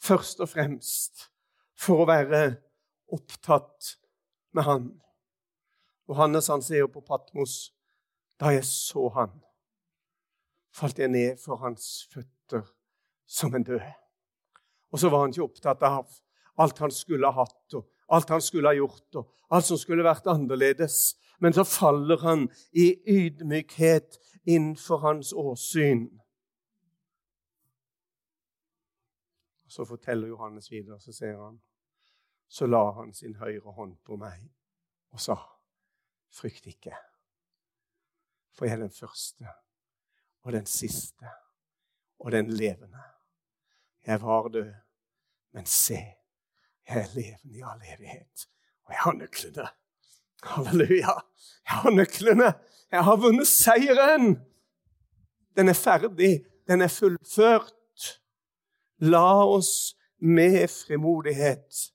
Først 0.02 0.40
og 0.40 0.50
fremst 0.50 1.28
for 1.78 2.02
å 2.02 2.08
være 2.08 2.56
opptatt 3.12 3.96
med 4.56 4.66
han. 4.66 4.88
Johannes 6.08 6.48
han 6.50 6.64
sier 6.64 6.88
på 6.90 7.04
Patmos. 7.04 7.74
Da 8.40 8.50
jeg 8.52 8.66
så 8.68 9.06
han, 9.14 9.30
falt 10.76 10.98
jeg 11.00 11.08
ned 11.08 11.38
for 11.40 11.56
hans 11.62 12.06
føtter 12.12 12.66
som 13.26 13.54
en 13.54 13.64
død. 13.64 13.80
Og 14.92 15.00
så 15.00 15.08
var 15.10 15.24
han 15.24 15.32
ikke 15.32 15.46
opptatt 15.46 15.82
av 15.86 16.06
alt 16.56 16.78
han 16.78 16.92
skulle 16.94 17.28
ha 17.28 17.44
hatt, 17.44 17.74
og 17.74 17.88
alt 18.08 18.30
han 18.32 18.42
skulle 18.42 18.70
ha 18.70 18.76
gjort, 18.76 19.18
og 19.18 19.56
alt 19.56 19.68
som 19.68 19.80
skulle 19.80 20.06
vært 20.06 20.28
annerledes. 20.30 21.16
Men 21.40 21.52
så 21.52 21.66
faller 21.68 22.22
han 22.22 22.46
i 22.72 22.94
ydmykhet 23.04 24.16
innenfor 24.44 25.02
hans 25.04 25.32
åsyn. 25.36 26.06
Så 29.68 29.84
forteller 29.84 30.28
Johannes 30.28 30.70
videre, 30.70 31.00
så 31.00 31.12
ser 31.12 31.36
han 31.36 31.60
Så 32.48 32.66
la 32.66 32.92
han 32.94 33.10
sin 33.12 33.34
høyre 33.34 33.72
hånd 33.74 33.96
på 34.06 34.16
meg 34.16 34.44
og 35.10 35.18
sa, 35.20 35.34
frykt 36.30 36.68
ikke, 36.70 36.94
for 38.54 38.68
jeg 38.68 38.76
er 38.76 38.84
den 38.84 38.94
første 38.94 39.48
og 40.46 40.52
den 40.52 40.66
siste 40.66 41.30
og 42.18 42.32
den 42.32 42.50
levende. 42.50 43.02
Jeg 44.06 44.22
var 44.22 44.48
død, 44.48 44.72
men 45.54 45.66
se, 45.66 45.98
jeg 46.88 47.02
er 47.02 47.14
levende 47.14 47.58
i 47.58 47.62
all 47.66 47.82
evighet, 47.94 48.46
og 48.84 48.92
jeg 48.92 49.00
har 49.00 49.12
nøklene. 49.12 49.68
Halleluja! 50.42 51.14
Jeg 51.68 51.76
har 51.82 51.90
nøklene. 51.90 52.52
Jeg 52.92 53.04
har 53.04 53.16
vunnet 53.16 53.46
seieren. 53.46 54.36
Den 55.56 55.68
er 55.68 55.74
ferdig. 55.74 56.44
Den 56.68 56.82
er 56.82 56.88
fullført. 56.88 58.20
La 58.98 59.44
oss 59.44 59.96
med 60.18 60.68
frimodighet 60.70 61.90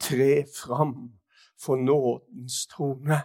tre 0.00 0.44
fram 0.56 1.12
for 1.60 1.76
nådens 1.76 2.66
trone. 2.66 3.20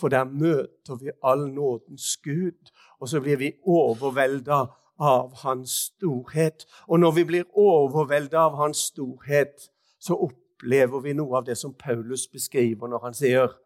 For 0.00 0.08
der 0.08 0.24
møter 0.24 0.96
vi 0.96 1.10
all 1.22 1.48
nådens 1.54 2.16
Gud, 2.24 2.70
og 3.02 3.10
så 3.10 3.20
blir 3.20 3.40
vi 3.40 3.50
overvelda 3.66 4.60
av 5.02 5.32
hans 5.42 5.74
storhet. 5.88 6.62
Og 6.86 7.02
når 7.02 7.16
vi 7.16 7.24
blir 7.26 7.58
overvelda 7.58 8.44
av 8.46 8.60
hans 8.60 8.84
storhet, 8.92 9.66
så 9.98 10.14
opplever 10.28 11.02
vi 11.02 11.16
noe 11.18 11.40
av 11.40 11.48
det 11.48 11.58
som 11.58 11.74
Paulus 11.74 12.28
beskriver 12.30 12.90
når 12.90 13.08
han 13.08 13.18
sier 13.18 13.58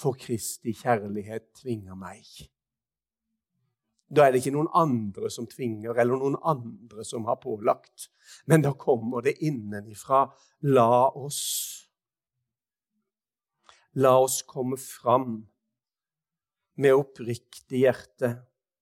For 0.00 0.16
Kristi 0.16 0.72
kjærlighet 0.72 1.50
tvinger 1.58 1.98
meg. 1.98 2.22
Da 4.10 4.24
er 4.24 4.32
det 4.32 4.40
ikke 4.40 4.54
noen 4.54 4.70
andre 4.74 5.28
som 5.30 5.46
tvinger, 5.50 5.92
eller 5.92 6.16
noen 6.16 6.38
andre 6.46 7.04
som 7.04 7.26
har 7.28 7.36
pålagt. 7.42 8.08
Men 8.46 8.64
da 8.64 8.72
kommer 8.72 9.26
det 9.26 9.36
innenifra. 9.44 10.28
La 10.62 11.10
oss 11.10 11.42
La 13.98 14.20
oss 14.22 14.44
komme 14.46 14.76
fram 14.78 15.40
med 16.78 16.94
oppriktig 16.94 17.82
hjerte. 17.82 18.36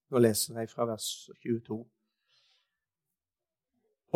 Nå 0.09 0.22
leser 0.24 0.61
jeg 0.62 0.70
fra 0.72 0.86
vers 0.88 1.06
22. 1.44 1.78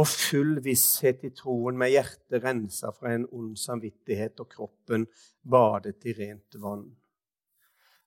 Og 0.01 0.09
full 0.09 0.57
visshet 0.65 1.25
i 1.29 1.31
troen, 1.37 1.77
med 1.77 1.93
hjertet 1.93 2.41
rensa 2.45 2.95
fra 2.97 3.13
en 3.13 3.27
ond 3.29 3.59
samvittighet 3.61 4.41
og 4.41 4.49
kroppen 4.55 5.05
badet 5.45 6.01
i 6.09 6.17
rent 6.17 6.57
vann. 6.63 6.87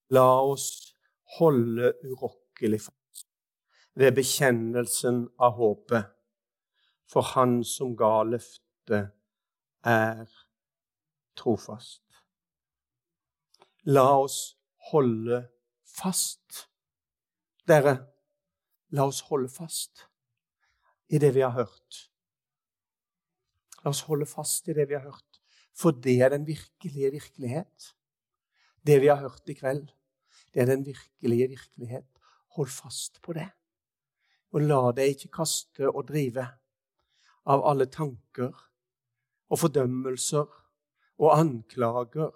La 0.09 0.25
oss 0.41 0.95
holde 1.37 1.93
urokkelig 2.05 2.81
fast 2.87 3.27
ved 3.95 4.15
bekjennelsen 4.17 5.21
av 5.39 5.55
håpet, 5.59 6.11
for 7.05 7.21
Han 7.35 7.61
som 7.63 7.93
ga 7.95 8.23
løftet, 8.25 9.13
er 9.85 10.25
trofast. 11.37 12.01
La 13.85 14.07
oss 14.17 14.57
holde 14.91 15.45
fast. 15.85 16.65
Dere, 17.65 17.95
la 18.93 19.07
oss 19.09 19.23
holde 19.25 19.49
fast 19.49 20.05
i 21.09 21.17
det 21.21 21.31
vi 21.33 21.41
har 21.41 21.53
hørt. 21.55 22.01
La 23.81 23.89
oss 23.89 24.03
holde 24.05 24.27
fast 24.29 24.69
i 24.69 24.75
det 24.77 24.85
vi 24.89 24.97
har 24.97 25.07
hørt, 25.07 25.39
for 25.73 25.95
det 26.05 26.19
er 26.21 26.29
den 26.33 26.45
virkelige 26.45 27.09
virkelighet. 27.15 27.93
Det 28.85 28.99
vi 29.01 29.09
har 29.09 29.17
hørt 29.23 29.49
i 29.49 29.55
kveld, 29.57 29.87
det 30.53 30.61
er 30.61 30.69
den 30.69 30.85
virkelige 30.85 31.47
virkelighet. 31.55 32.07
Hold 32.55 32.69
fast 32.69 33.17
på 33.21 33.33
det. 33.33 33.47
Og 34.53 34.61
la 34.61 34.91
deg 34.95 35.15
ikke 35.15 35.33
kaste 35.41 35.89
og 35.89 36.05
drive 36.07 36.45
av 37.49 37.65
alle 37.65 37.89
tanker 37.91 38.53
og 39.49 39.59
fordømmelser 39.59 40.53
og 41.17 41.33
anklager 41.33 42.29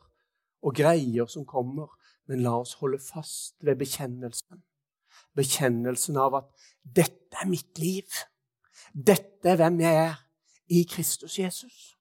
og 0.59 0.75
greier 0.75 1.29
som 1.29 1.45
kommer, 1.45 1.93
men 2.25 2.41
la 2.43 2.57
oss 2.59 2.75
holde 2.81 2.99
fast 2.99 3.61
ved 3.63 3.77
bekjennelsen. 3.79 4.63
Bekjennelsen 5.35 6.17
av 6.17 6.35
at 6.35 6.45
'dette 6.83 7.35
er 7.41 7.47
mitt 7.47 7.79
liv'. 7.79 8.25
Dette 8.93 9.49
er 9.49 9.55
hvem 9.55 9.79
jeg 9.79 9.95
er 9.95 10.15
i 10.69 10.83
Kristus 10.89 11.39
Jesus. 11.39 11.97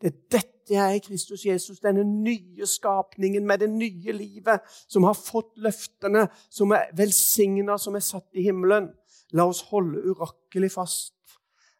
Det 0.00 0.06
er 0.06 0.18
dette 0.30 0.74
jeg 0.74 0.90
er 0.90 0.94
i 0.94 1.02
Kristus 1.02 1.46
Jesus, 1.46 1.80
denne 1.80 2.04
nye 2.04 2.66
skapningen 2.66 3.46
med 3.46 3.58
det 3.58 3.70
nye 3.70 4.12
livet, 4.12 4.60
som 4.88 5.02
har 5.02 5.16
fått 5.16 5.56
løftene, 5.56 6.28
som 6.50 6.70
er 6.70 6.92
velsigna, 6.96 7.78
som 7.78 7.94
er 7.94 8.04
satt 8.04 8.28
i 8.32 8.42
himmelen. 8.42 8.92
La 9.32 9.48
oss 9.48 9.64
holde 9.72 10.02
urakkelig 10.12 10.70
fast 10.72 11.14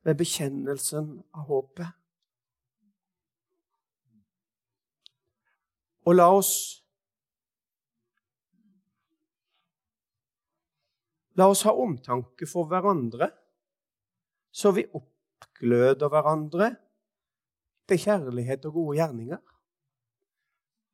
ved 0.04 0.18
bekjennelsen 0.18 1.22
av 1.34 1.46
håpet. 1.46 1.94
Og 6.08 6.16
la 6.16 6.30
oss 6.32 6.52
La 11.38 11.46
oss 11.52 11.62
ha 11.68 11.74
omtanke 11.78 12.48
for 12.50 12.66
hverandre, 12.70 13.30
så 14.50 14.72
vi 14.74 14.82
oppgløder 14.90 16.10
hverandre 16.10 16.72
til 17.88 18.00
kjærlighet 18.02 18.66
og 18.68 18.74
gode 18.74 18.98
gjerninger. 18.98 19.42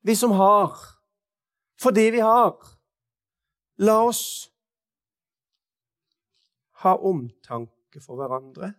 Vi 0.04 0.14
som 0.18 0.34
har, 0.36 0.76
fordi 1.80 2.10
vi 2.12 2.20
har, 2.20 2.58
la 3.80 3.96
oss 4.04 4.24
ha 6.84 6.92
omtanke 7.00 8.02
for 8.04 8.20
hverandre. 8.20 8.74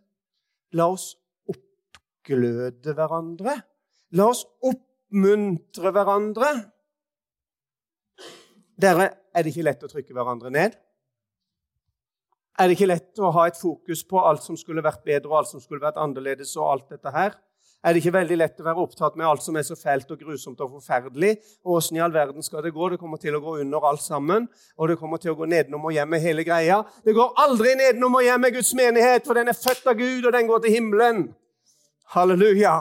La 0.77 0.91
oss 0.93 1.15
oppgløde 1.49 2.93
hverandre. 2.93 3.57
La 4.13 4.29
oss 4.29 4.45
oppmuntre 4.61 5.91
hverandre. 5.95 6.53
Dere, 8.75 9.09
er 9.33 9.43
det 9.43 9.55
ikke 9.55 9.65
lett 9.65 9.85
å 9.87 9.89
trykke 9.89 10.13
hverandre 10.13 10.51
ned? 10.53 10.75
Er 12.55 12.69
det 12.69 12.77
ikke 12.77 12.87
lett 12.87 13.19
å 13.19 13.33
ha 13.35 13.49
et 13.49 13.57
fokus 13.59 14.05
på 14.07 14.21
alt 14.23 14.45
som 14.45 14.55
skulle 14.55 14.83
vært 14.83 15.03
bedre 15.03 15.27
og 15.27 15.41
alt 15.41 15.49
som 15.51 15.63
skulle 15.63 15.83
vært 15.83 15.99
annerledes? 15.99 16.55
og 16.55 16.71
alt 16.71 16.93
dette 16.93 17.11
her? 17.11 17.35
Er 17.85 17.93
det 17.93 18.01
ikke 18.01 18.15
veldig 18.15 18.37
lett 18.39 18.61
å 18.61 18.65
være 18.65 18.81
opptatt 18.81 19.17
med 19.19 19.27
alt 19.29 19.43
som 19.45 19.57
er 19.59 19.65
så 19.67 19.75
fælt 19.77 20.09
og 20.09 20.23
grusomt 20.23 20.61
og 20.63 20.71
forferdelig? 20.79 21.35
Og 21.67 21.75
åssen 21.77 21.99
i 21.99 22.01
all 22.01 22.15
verden 22.15 22.41
skal 22.41 22.63
det 22.65 22.73
gå? 22.73 22.87
Det 22.89 22.97
kommer 23.01 23.21
til 23.21 23.35
å 23.37 23.43
gå 23.43 23.59
under 23.61 23.85
alt 23.91 24.01
sammen. 24.01 24.47
Og 24.79 24.89
det 24.89 24.97
kommer 24.97 25.21
til 25.21 25.35
å 25.35 25.37
gå 25.37 25.45
nedenom 25.51 25.85
og 25.85 25.93
hjem 25.93 26.15
med 26.15 26.23
hele 26.23 26.47
greia. 26.47 26.79
Det 27.05 27.13
går 27.13 27.35
aldri 27.43 27.75
nedenom 27.77 28.17
og 28.17 28.25
hjem 28.25 28.41
med 28.47 28.57
Guds 28.57 28.73
menighet, 28.73 29.27
for 29.27 29.37
den 29.37 29.51
er 29.51 29.59
født 29.59 29.85
av 29.91 29.99
Gud, 29.99 30.25
og 30.25 30.33
den 30.33 30.49
går 30.49 30.65
til 30.65 30.79
himmelen. 30.79 31.25
Halleluja. 32.15 32.79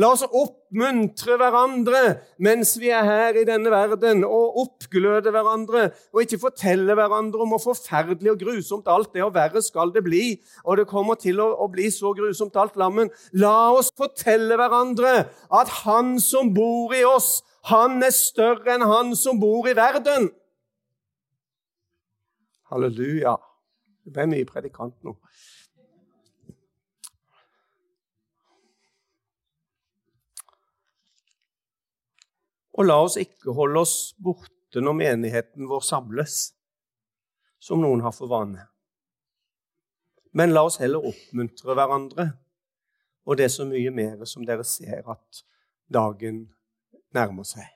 La 0.00 0.08
oss 0.14 0.22
oppmuntre 0.24 1.34
hverandre 1.36 2.00
mens 2.40 2.70
vi 2.80 2.88
er 2.96 3.04
her 3.04 3.36
i 3.36 3.44
denne 3.44 3.68
verden, 3.68 4.22
og 4.24 4.56
oppgløde 4.62 5.28
hverandre, 5.34 5.90
og 6.14 6.22
ikke 6.24 6.40
fortelle 6.46 6.96
hverandre 6.96 7.44
om 7.44 7.52
hvor 7.52 7.60
forferdelig 7.66 8.32
og 8.32 8.40
grusomt 8.40 8.88
alt 8.88 9.12
det, 9.12 9.20
og 9.26 9.34
verre 9.36 9.60
skal 9.60 9.92
det 9.92 10.04
bli. 10.06 10.24
Og 10.64 10.80
det 10.80 10.88
kommer 10.88 11.20
til 11.20 11.42
å, 11.44 11.50
å 11.60 11.68
bli 11.72 11.90
så 11.92 12.14
grusomt 12.16 12.56
alt 12.56 12.78
lammen. 12.80 13.12
La 13.36 13.72
oss 13.76 13.92
fortelle 13.98 14.56
hverandre 14.56 15.26
at 15.52 15.76
Han 15.82 16.16
som 16.22 16.54
bor 16.56 16.94
i 16.96 17.04
oss, 17.04 17.42
han 17.68 18.00
er 18.02 18.10
større 18.10 18.74
enn 18.74 18.82
han 18.82 19.12
som 19.14 19.38
bor 19.38 19.68
i 19.70 19.76
verden. 19.78 20.30
Halleluja. 22.72 23.36
Det 24.02 24.10
ble 24.16 24.26
mye 24.32 24.48
predikant 24.48 24.96
nå. 25.06 25.14
Og 32.78 32.88
la 32.88 32.98
oss 33.04 33.18
ikke 33.20 33.54
holde 33.56 33.82
oss 33.84 33.96
borte 34.16 34.80
når 34.80 34.96
menigheten 34.96 35.68
vår 35.68 35.84
samles, 35.84 36.52
som 37.62 37.82
noen 37.82 38.00
har 38.02 38.14
for 38.16 38.30
vane. 38.32 38.64
Men 40.32 40.54
la 40.54 40.64
oss 40.64 40.80
heller 40.80 41.04
oppmuntre 41.04 41.76
hverandre, 41.76 42.30
og 43.28 43.38
det 43.38 43.46
er 43.46 43.52
så 43.54 43.66
mye 43.68 43.92
mer 43.94 44.24
som 44.26 44.46
dere 44.48 44.64
ser 44.66 45.04
at 45.12 45.42
dagen 45.92 46.46
nærmer 47.14 47.46
seg. 47.46 47.68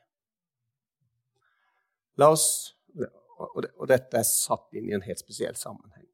La 2.17 2.31
oss, 2.33 2.49
og 2.97 3.85
dette 3.91 4.17
er 4.17 4.27
satt 4.27 4.73
inn 4.77 4.89
i 4.89 4.97
en 4.97 5.05
helt 5.05 5.21
spesiell 5.21 5.57
sammenheng, 5.61 6.09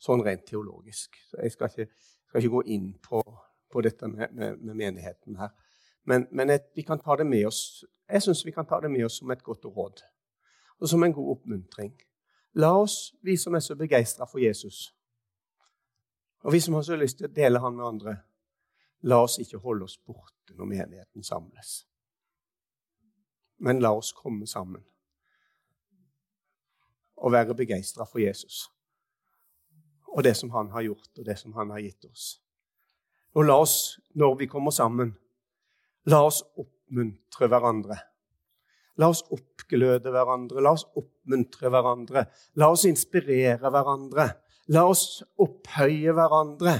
sånn 0.00 0.24
rent 0.24 0.46
teologisk. 0.48 1.20
Så 1.28 1.42
jeg 1.44 1.54
skal 1.54 1.68
ikke, 1.68 1.88
skal 2.30 2.40
ikke 2.40 2.54
gå 2.56 2.62
inn 2.74 2.88
på, 3.04 3.20
på 3.68 3.84
dette 3.84 4.08
med, 4.08 4.32
med, 4.32 4.62
med, 4.62 4.78
menigheten 4.80 5.36
her. 5.38 5.52
Men, 6.08 6.24
men 6.32 6.56
et, 6.56 6.72
vi 6.74 6.86
kan 6.88 6.98
ta 6.98 7.18
det 7.20 7.28
med 7.28 7.44
oss 7.46 7.84
jeg 8.12 8.22
syns 8.22 8.44
vi 8.46 8.52
kan 8.52 8.66
ta 8.68 8.80
det 8.80 8.90
med 8.92 9.06
oss 9.06 9.18
som 9.20 9.30
et 9.30 9.42
godt 9.42 9.64
råd 9.64 10.02
og 10.82 10.88
som 10.88 11.02
en 11.02 11.12
god 11.14 11.30
oppmuntring. 11.36 11.92
La 12.58 12.72
oss, 12.74 13.14
vi 13.22 13.36
som 13.38 13.54
er 13.54 13.62
så 13.62 13.76
begeistra 13.78 14.26
for 14.26 14.42
Jesus, 14.42 14.90
og 16.42 16.52
vi 16.52 16.60
som 16.60 16.74
har 16.74 16.82
så 16.82 16.98
lyst 16.98 17.20
til 17.20 17.28
å 17.28 17.32
dele 17.32 17.62
han 17.62 17.76
med 17.76 17.86
andre, 17.86 18.16
la 19.06 19.20
oss 19.22 19.38
ikke 19.38 19.62
holde 19.62 19.86
oss 19.86 19.94
borte 20.02 20.56
når 20.58 20.68
menigheten 20.72 21.24
samles. 21.24 21.84
Men 23.62 23.78
la 23.80 23.94
oss 23.94 24.10
komme 24.12 24.46
sammen 24.50 24.82
og 27.22 27.32
være 27.32 27.54
begeistra 27.54 28.04
for 28.04 28.18
Jesus 28.18 28.66
og 30.12 30.24
det 30.26 30.34
som 30.36 30.50
han 30.52 30.68
har 30.74 30.82
gjort, 30.84 31.08
og 31.18 31.24
det 31.24 31.38
som 31.40 31.54
han 31.56 31.70
har 31.72 31.80
gitt 31.80 32.04
oss. 32.04 32.42
Og 33.32 33.46
la 33.48 33.54
oss, 33.62 34.00
når 34.12 34.34
vi 34.42 34.46
kommer 34.46 34.70
sammen, 34.70 35.14
la 36.04 36.18
oss 36.26 36.42
opp 36.60 36.81
oppmuntre 36.92 37.48
hverandre. 37.48 37.96
La 39.00 39.08
oss 39.08 39.22
oppgløde 39.32 40.12
hverandre, 40.12 40.60
la 40.60 40.74
oss 40.76 40.84
oppmuntre 40.96 41.70
hverandre. 41.72 42.26
La 42.60 42.68
oss 42.70 42.84
inspirere 42.84 43.70
hverandre. 43.72 44.28
La 44.68 44.84
oss 44.86 45.22
opphøye 45.40 46.12
hverandre. 46.12 46.76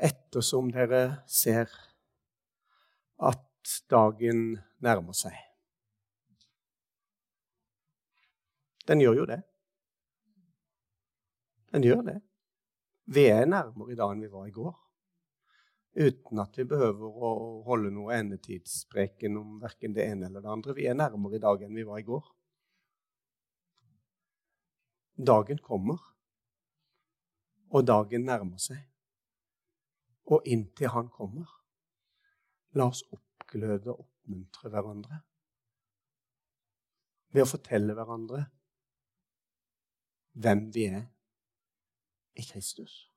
Ettersom 0.00 0.70
dere 0.72 1.22
ser 1.28 1.72
at 3.20 3.78
dagen 3.90 4.60
nærmer 4.80 5.16
seg. 5.16 5.36
Den 8.88 9.00
gjør 9.00 9.22
jo 9.22 9.26
det. 9.28 9.42
Den 11.72 11.84
gjør 11.84 12.00
det. 12.06 12.20
Vi 13.10 13.26
er 13.26 13.44
nærmere 13.46 13.92
i 13.92 13.98
dag 13.98 14.12
enn 14.14 14.22
vi 14.22 14.30
var 14.30 14.46
i 14.46 14.54
går. 14.54 14.72
Uten 15.98 16.38
at 16.38 16.54
vi 16.58 16.66
behøver 16.70 17.16
å 17.26 17.30
holde 17.66 17.90
noe 17.90 18.14
endetidspreken 18.14 19.38
om 19.40 19.56
verken 19.62 19.96
det 19.96 20.06
ene 20.06 20.28
eller 20.28 20.44
det 20.44 20.52
andre. 20.52 20.74
Vi 20.76 20.86
er 20.86 20.94
nærmere 20.94 21.40
i 21.40 21.42
dag 21.42 21.64
enn 21.66 21.74
vi 21.74 21.86
var 21.88 21.98
i 21.98 22.06
går. 22.06 22.28
Dagen 25.30 25.58
kommer, 25.60 25.98
og 27.70 27.86
dagen 27.86 28.24
nærmer 28.28 28.62
seg. 28.62 28.78
Og 30.30 30.46
inntil 30.46 30.94
han 30.94 31.10
kommer, 31.10 31.50
la 32.78 32.86
oss 32.86 33.02
oppgløde 33.10 33.90
og 33.90 34.06
oppmuntre 34.06 34.70
hverandre 34.70 35.20
ved 37.34 37.44
å 37.44 37.50
fortelle 37.50 37.94
hverandre 37.94 38.44
hvem 40.40 40.66
vi 40.74 40.86
er 40.90 41.04
i 42.38 42.46
Kristus. 42.46 43.09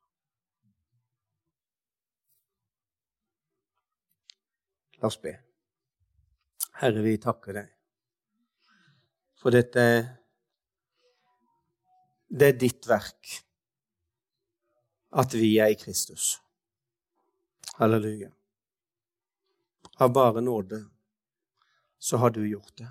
La 5.04 5.08
oss 5.08 5.22
be. 5.22 5.34
Herre, 6.80 7.02
vi 7.04 7.18
takker 7.20 7.58
deg 7.58 7.72
for 9.36 9.52
dette 9.52 9.84
Det 12.32 12.48
er 12.48 12.56
ditt 12.62 12.88
verk 12.88 13.34
at 15.24 15.36
vi 15.36 15.50
er 15.60 15.74
i 15.74 15.76
Kristus. 15.82 16.38
Halleluja. 17.82 18.30
Av 20.00 20.14
bare 20.16 20.42
nåde 20.42 20.80
så 22.00 22.22
har 22.24 22.32
du 22.32 22.40
gjort 22.48 22.72
det. 22.80 22.88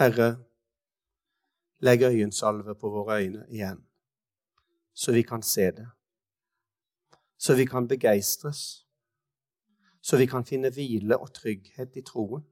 Herre, 0.00 0.30
legg 1.84 2.08
øyensalve 2.08 2.74
på 2.80 2.94
våre 2.96 3.20
øyne 3.20 3.44
igjen, 3.52 3.84
så 4.96 5.12
vi 5.12 5.28
kan 5.28 5.44
se 5.44 5.70
det, 5.76 5.86
så 7.36 7.60
vi 7.60 7.68
kan 7.68 7.84
begeistres 7.88 8.85
så 10.06 10.16
vi 10.16 10.28
kan 10.30 10.44
finne 10.46 10.70
hvile 10.70 11.16
og 11.18 11.32
trygghet 11.34 11.96
i 11.98 12.02
troen. 12.06 12.44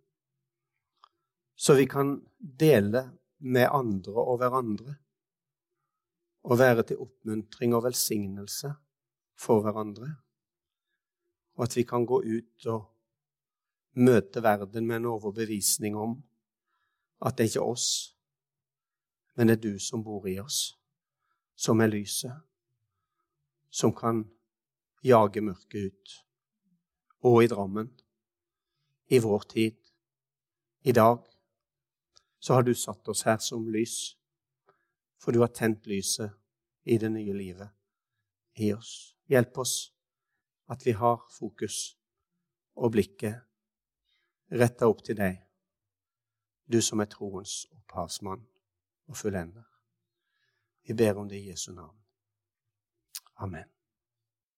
Så 1.55 1.77
vi 1.79 1.85
kan 1.87 2.17
dele 2.41 3.05
med 3.47 3.69
andre 3.71 4.15
og 4.25 4.41
hverandre 4.41 4.97
og 6.45 6.59
være 6.59 6.83
til 6.89 7.05
oppmuntring 7.05 7.77
og 7.79 7.85
velsignelse 7.85 8.73
for 9.39 9.63
hverandre. 9.63 10.09
Og 11.55 11.69
at 11.69 11.77
vi 11.79 11.87
kan 11.87 12.09
gå 12.11 12.19
ut 12.27 12.67
og 12.75 12.91
møte 14.03 14.43
verden 14.43 14.91
med 14.91 14.97
en 14.97 15.09
overbevisning 15.15 15.95
om 15.95 16.19
at 17.23 17.39
det 17.39 17.47
er 17.47 17.53
ikke 17.53 17.71
oss, 17.71 17.89
men 19.39 19.47
det 19.47 19.61
er 19.61 19.63
du 19.63 19.79
som 19.79 20.03
bor 20.03 20.27
i 20.27 20.41
oss, 20.43 20.75
som 21.55 21.79
er 21.81 21.95
lyset, 21.95 22.35
som 23.71 23.95
kan 23.95 24.27
jage 25.07 25.41
mørket 25.41 25.95
ut 25.95 26.21
og 27.25 27.45
i 27.45 27.49
Drammen, 27.49 27.89
i 29.09 29.18
vår 29.18 29.47
tid, 29.49 29.77
i 30.85 30.93
dag, 30.93 31.25
så 32.39 32.55
har 32.55 32.62
du 32.62 32.75
satt 32.75 33.09
oss 33.09 33.25
her 33.25 33.39
som 33.41 33.68
lys, 33.72 34.18
for 35.16 35.33
du 35.33 35.41
har 35.41 35.53
tent 35.57 35.87
lyset 35.89 36.35
i 36.85 36.99
det 37.01 37.09
nye 37.12 37.33
livet 37.33 37.70
i 38.61 38.72
oss. 38.77 39.16
Hjelp 39.29 39.59
oss 39.59 39.95
at 40.68 40.85
vi 40.85 40.93
har 40.93 41.22
fokus 41.33 41.97
og 42.77 42.93
blikket 42.93 43.41
retta 44.53 44.89
opp 44.91 45.01
til 45.07 45.16
deg, 45.16 45.41
du 46.68 46.81
som 46.85 47.01
er 47.01 47.09
troens 47.09 47.62
opphavsmann 47.72 48.45
og 49.09 49.16
fullender. 49.16 49.64
Vi 50.85 50.97
ber 50.97 51.16
om 51.16 51.29
det 51.29 51.41
i 51.41 51.49
Jesu 51.49 51.72
navn. 51.72 51.97
Amen. 53.41 53.74